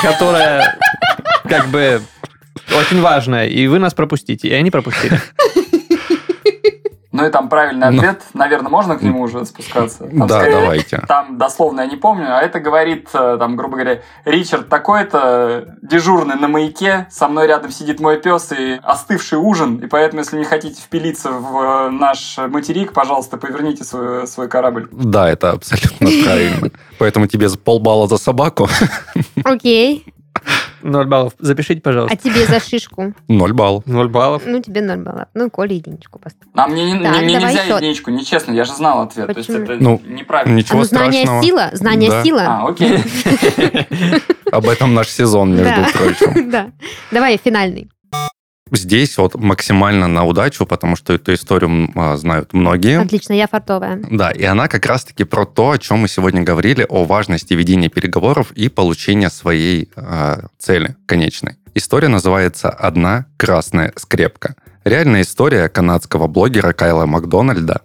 [0.00, 0.78] которая
[1.44, 2.00] как бы
[2.74, 4.48] очень важная, и вы нас пропустите.
[4.48, 5.20] И они пропустили.
[7.10, 7.96] Ну и там правильный Ну.
[7.96, 8.22] ответ.
[8.34, 10.00] Наверное, можно к нему уже спускаться?
[10.04, 10.98] Там Да, скорее- давайте.
[11.08, 16.36] Там дословно я не помню, а это говорит, э, там, грубо говоря, Ричард такой-то дежурный
[16.36, 20.44] на маяке, со мной рядом сидит мой пес и остывший ужин, и поэтому, если не
[20.44, 24.86] хотите впилиться в э, наш материк, пожалуйста, поверните свой, свой корабль.
[24.92, 26.70] Да, это абсолютно правильно.
[26.98, 28.68] Поэтому тебе полбалла за собаку,
[29.44, 30.04] Окей.
[30.82, 31.32] Ноль баллов.
[31.38, 32.16] Запишите, А пожалуйста.
[32.16, 33.12] тебе за шишку?
[33.28, 33.84] ноль баллов.
[33.86, 34.42] Ноль баллов.
[34.46, 35.26] Ну, тебе ноль баллов.
[35.34, 36.48] Ну, Коле единичку поставь.
[36.54, 37.76] А мне, не- Так, мне нельзя счет.
[37.80, 39.26] единичку, нечестно, я же знал ответ.
[39.26, 39.64] То есть Почему?
[39.64, 40.54] это Ну, неправильно.
[40.54, 41.42] А Ничего ну, знание страшного.
[41.42, 42.22] сила, знание Да.
[42.22, 42.42] сила.
[42.46, 42.98] А, окей.
[44.52, 46.50] Об этом наш сезон, между прочим.
[46.50, 46.70] Да.
[47.10, 47.90] Давай финальный.
[48.70, 53.00] Здесь вот максимально на удачу, потому что эту историю а, знают многие.
[53.00, 54.00] Отлично, я фартовая.
[54.10, 57.88] Да, и она как раз-таки про то, о чем мы сегодня говорили, о важности ведения
[57.88, 61.56] переговоров и получения своей э, цели конечной.
[61.74, 64.56] История называется «Одна красная скрепка».
[64.84, 67.82] Реальная история канадского блогера Кайла Макдональда,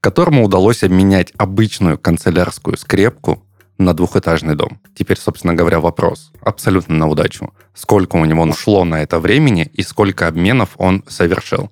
[0.00, 3.45] которому удалось обменять обычную канцелярскую скрепку
[3.78, 4.80] на двухэтажный дом.
[4.94, 6.32] Теперь, собственно говоря, вопрос.
[6.40, 7.52] Абсолютно на удачу.
[7.74, 11.70] Сколько у него ушло на это времени и сколько обменов он совершил?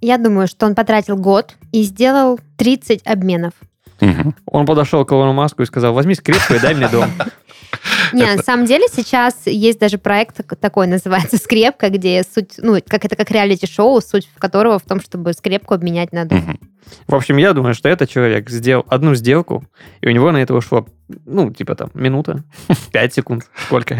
[0.00, 3.52] Я думаю, что он потратил год и сделал 30 обменов.
[4.00, 4.34] Мгм.
[4.46, 7.10] Он подошел к Илону Маску и сказал, возьми скрепку и дай мне дом.
[8.12, 12.78] Не, на самом деле сейчас есть даже проект так- такой, называется «Скрепка», где суть, ну,
[12.86, 16.58] как это как реалити-шоу, суть которого в том, чтобы скрепку обменять на дом.
[17.06, 19.64] В общем, я думаю, что этот человек сделал одну сделку,
[20.00, 20.86] и у него на это ушло,
[21.26, 22.44] ну, типа там, минута,
[22.92, 23.96] пять секунд, сколько.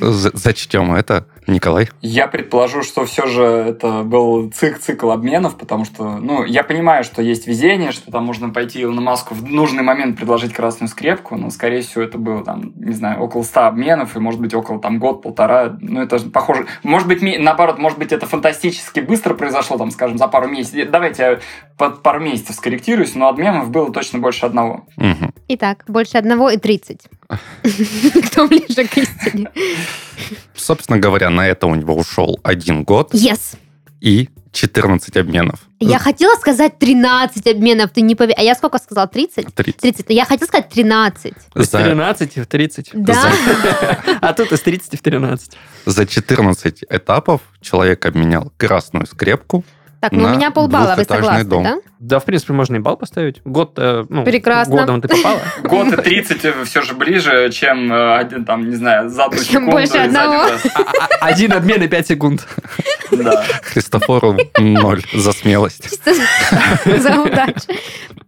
[0.00, 1.88] Зачтем это, Николай.
[2.00, 7.04] Я предположу, что все же это был цик цикл обменов, потому что, ну, я понимаю,
[7.04, 11.36] что есть везение, что там можно пойти на маску в нужный момент предложить красную скрепку,
[11.36, 14.80] но, скорее всего, это было там, не знаю, около 100 обменов, и, может быть, около
[14.80, 15.76] там год-полтора.
[15.80, 16.66] Ну, это же похоже.
[16.82, 20.90] Может быть, наоборот, может быть, это фантастически быстро произошло, там, скажем, за пару месяцев.
[20.90, 21.38] Давайте я
[21.76, 24.86] под пару месяцев скорректируюсь, но обменов было точно больше одного.
[25.48, 27.02] Итак, больше одного и 30.
[28.30, 29.50] Кто ближе к истине?
[30.56, 33.56] Собственно говоря, на это у него ушел один год Yes.
[34.00, 35.60] и 14 обменов.
[35.78, 38.38] Я хотела сказать 13 обменов, ты не поверишь.
[38.40, 39.06] А я сколько сказала?
[39.06, 39.54] 30?
[39.54, 39.80] 30.
[39.80, 40.06] 30.
[40.08, 41.32] Я хотела сказать 13.
[41.54, 42.90] Из За, 13 в 30.
[42.94, 43.32] Да?
[44.20, 45.52] А тут из 30 в 13.
[45.86, 49.64] за 14 этапов человек обменял красную скрепку.
[50.00, 51.64] Так, ну у меня полбалла, вы согласны, дом.
[51.64, 51.76] да?
[51.98, 53.40] Да, в принципе, можно и балл поставить.
[53.44, 54.76] Год, э, ну, Прекрасно.
[54.76, 55.40] годом ты попала.
[55.64, 59.44] Год и 30 все же ближе, чем э, один, там, не знаю, за одну Чем
[59.46, 59.70] секунду.
[59.72, 60.42] больше одного.
[60.42, 60.66] один раз.
[61.20, 62.46] А- Один обмен и 5 секунд.
[63.10, 63.42] Да.
[63.62, 65.98] Христофору ноль за смелость.
[66.84, 67.72] За удачу.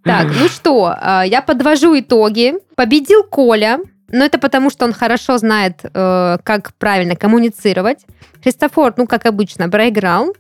[0.03, 2.55] Так, ну что, а, я подвожу итоги.
[2.75, 7.99] Победил Коля, но это потому, что он хорошо знает, э, как правильно коммуницировать.
[8.43, 10.33] Христофор, ну, как обычно, проиграл.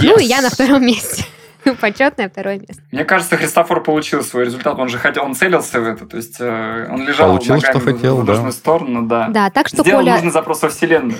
[0.00, 1.24] Ну, и я на втором месте.
[1.64, 2.82] Ну, почетное второе место.
[2.92, 4.78] Мне кажется, Христофор получил свой результат.
[4.78, 6.06] Он же хотел, он целился в это.
[6.06, 8.32] То есть э, он лежал Получил, ногами что в- хотел, в да.
[8.32, 9.28] нужную сторону, да.
[9.28, 10.14] Да, так что, Сделал Коля...
[10.14, 11.18] нужный запрос во Вселенную.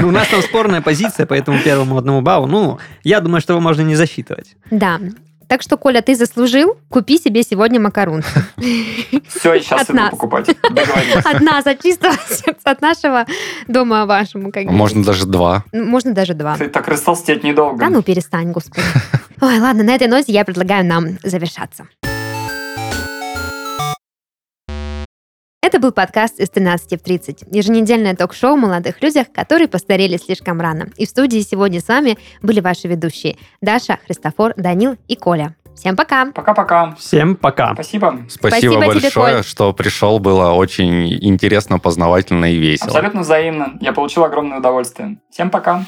[0.00, 2.46] Ну, У нас там спорная позиция по этому первому одному баллу.
[2.46, 4.56] Ну, я думаю, что его можно не засчитывать.
[4.70, 4.98] Да.
[5.52, 6.78] Так что, Коля, ты заслужил.
[6.88, 8.22] Купи себе сегодня макарон.
[8.56, 10.48] Все, я сейчас иду покупать.
[11.24, 13.26] От нас, от чистого сердца, от нашего
[13.68, 14.50] дома вашему.
[14.70, 15.64] Можно даже два.
[15.70, 16.56] Ну, Можно даже два.
[16.56, 17.76] Ты так растолстеть недолго.
[17.78, 18.86] Да ну перестань, господи.
[19.42, 21.86] Ой, ладно, на этой ноте я предлагаю нам завершаться.
[25.72, 27.44] Это был подкаст из 13 в 30.
[27.50, 30.88] Еженедельное ток-шоу о молодых людях, которые постарели слишком рано.
[30.98, 35.56] И в студии сегодня с вами были ваши ведущие Даша, Христофор, Данил и Коля.
[35.74, 36.30] Всем пока!
[36.30, 36.94] Пока-пока.
[36.96, 37.72] Всем пока.
[37.72, 38.18] Спасибо.
[38.28, 39.44] Спасибо, Спасибо тебе, большое, Коль.
[39.44, 40.18] что пришел.
[40.18, 42.88] Было очень интересно, познавательно и весело.
[42.88, 43.78] Абсолютно взаимно.
[43.80, 45.16] Я получил огромное удовольствие.
[45.30, 45.86] Всем пока.